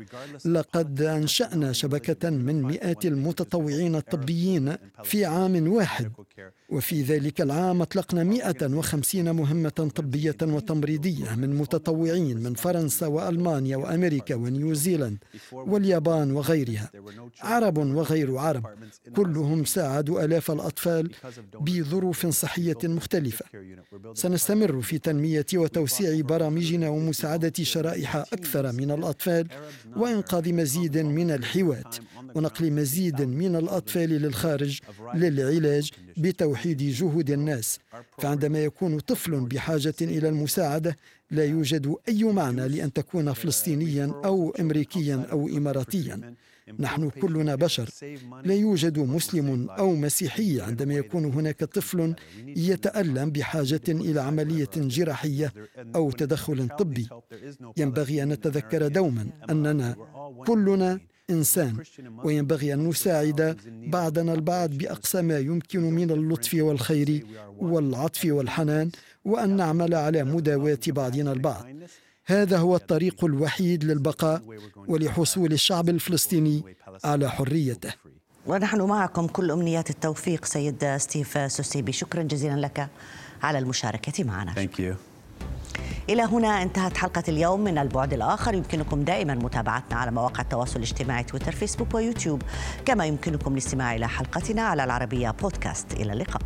لقد 0.44 1.02
أنشأنا 1.02 1.72
شبكة 1.72 2.30
من 2.30 2.62
مئات 2.62 3.06
المتطوعين 3.06 3.96
الطبيين 3.96 4.76
في 5.04 5.24
عام 5.24 5.72
واحد. 5.72 6.12
وفي 6.70 7.02
ذلك 7.02 7.40
العام 7.40 7.82
أطلقنا 7.82 8.24
150 8.24 9.30
مهمة 9.30 9.90
طبية 9.94 10.36
وتمريضية 10.42 11.34
من 11.34 11.58
متطوعين 11.58 12.36
من 12.38 12.54
فرنسا 12.54 13.06
وألمانيا 13.06 13.76
وأمريكا 13.76 14.34
ونيوزيلاند 14.34 15.18
واليابان 15.52 16.30
وغيرها. 16.30 16.90
عرب 17.40 17.78
وغير 17.78 18.36
عرب. 18.36 18.66
كلهم 19.16 19.64
ساعدوا 19.64 20.24
آلاف 20.24 20.50
الأطفال 20.50 21.10
بظروف 21.60 22.26
صحية 22.26 22.78
مختلفة. 22.84 23.44
سنستمر 24.14 24.80
في 24.80 24.98
تنمية 24.98 25.46
وتوسيع 25.54 26.20
برامجنا 26.20 26.88
ومساعدة 26.88 27.52
شرائح 27.62 28.16
أكثر 28.16 28.72
من 28.72 28.90
الأطفال 28.90 29.46
وإنقاذ 29.96 30.52
مزيد 30.52 30.98
من 30.98 31.30
الحوات. 31.30 31.96
ونقل 32.34 32.72
مزيد 32.72 33.22
من 33.22 33.56
الأطفال 33.56 34.08
للخارج 34.10 34.78
للعلاج 35.14 35.90
بتوحيد 36.20 36.78
جهود 36.78 37.30
الناس. 37.30 37.78
فعندما 38.18 38.64
يكون 38.64 39.00
طفل 39.00 39.40
بحاجة 39.40 39.94
إلى 40.00 40.28
المساعدة 40.28 40.96
لا 41.30 41.44
يوجد 41.44 41.94
أي 42.08 42.24
معنى 42.24 42.68
لأن 42.68 42.92
تكون 42.92 43.32
فلسطينيا 43.32 44.12
أو 44.24 44.50
أمريكيا 44.60 45.26
أو 45.32 45.48
إماراتيا. 45.48 46.34
نحن 46.78 47.10
كلنا 47.10 47.54
بشر. 47.54 47.90
لا 48.44 48.54
يوجد 48.54 48.98
مسلم 48.98 49.70
أو 49.70 49.94
مسيحي 49.94 50.60
عندما 50.60 50.94
يكون 50.94 51.24
هناك 51.24 51.64
طفل 51.64 52.14
يتألم 52.46 53.30
بحاجة 53.30 53.80
إلى 53.88 54.20
عملية 54.20 54.70
جراحية 54.76 55.52
أو 55.94 56.10
تدخل 56.10 56.68
طبي. 56.78 57.08
ينبغي 57.76 58.22
أن 58.22 58.28
نتذكر 58.28 58.88
دوما 58.88 59.26
أننا 59.50 59.96
كلنا 60.46 61.00
انسان 61.30 61.76
وينبغي 62.24 62.74
أن 62.74 62.88
نساعد 62.88 63.56
بعضنا 63.66 64.34
البعض 64.34 64.70
بأقصى 64.70 65.22
ما 65.22 65.38
يمكن 65.38 65.80
من 65.80 66.10
اللطف 66.10 66.54
والخير 66.54 67.26
والعطف 67.58 68.24
والحنان 68.24 68.90
وأن 69.24 69.56
نعمل 69.56 69.94
على 69.94 70.24
مداواة 70.24 70.78
بعضنا 70.86 71.32
البعض. 71.32 71.66
هذا 72.26 72.58
هو 72.58 72.76
الطريق 72.76 73.24
الوحيد 73.24 73.84
للبقاء 73.84 74.42
ولحصول 74.88 75.52
الشعب 75.52 75.88
الفلسطيني 75.88 76.62
على 77.04 77.30
حريته. 77.30 77.92
ونحن 78.46 78.80
معكم 78.80 79.26
كل 79.26 79.50
أمنيات 79.50 79.90
التوفيق 79.90 80.44
سيد 80.44 80.96
ستيف 80.96 81.52
سوسيبي. 81.52 81.92
شكرا 81.92 82.22
جزيلا 82.22 82.60
لك 82.60 82.88
على 83.42 83.58
المشاركة 83.58 84.24
معنا. 84.24 84.54
Thank 84.54 84.78
you. 84.78 85.09
إلى 86.08 86.22
هنا 86.22 86.62
انتهت 86.62 86.96
حلقة 86.96 87.22
اليوم 87.28 87.60
من 87.60 87.78
البعد 87.78 88.12
الآخر. 88.12 88.54
يمكنكم 88.54 89.02
دائما 89.02 89.34
متابعتنا 89.34 89.98
على 89.98 90.10
مواقع 90.10 90.40
التواصل 90.40 90.76
الاجتماعي 90.76 91.22
تويتر 91.22 91.52
فيسبوك 91.52 91.94
ويوتيوب. 91.94 92.42
كما 92.84 93.06
يمكنكم 93.06 93.52
الاستماع 93.52 93.94
إلى 93.94 94.08
حلقتنا 94.08 94.62
على 94.62 94.84
العربية 94.84 95.30
بودكاست 95.30 95.92
إلى 95.92 96.12
اللقاء. 96.12 96.42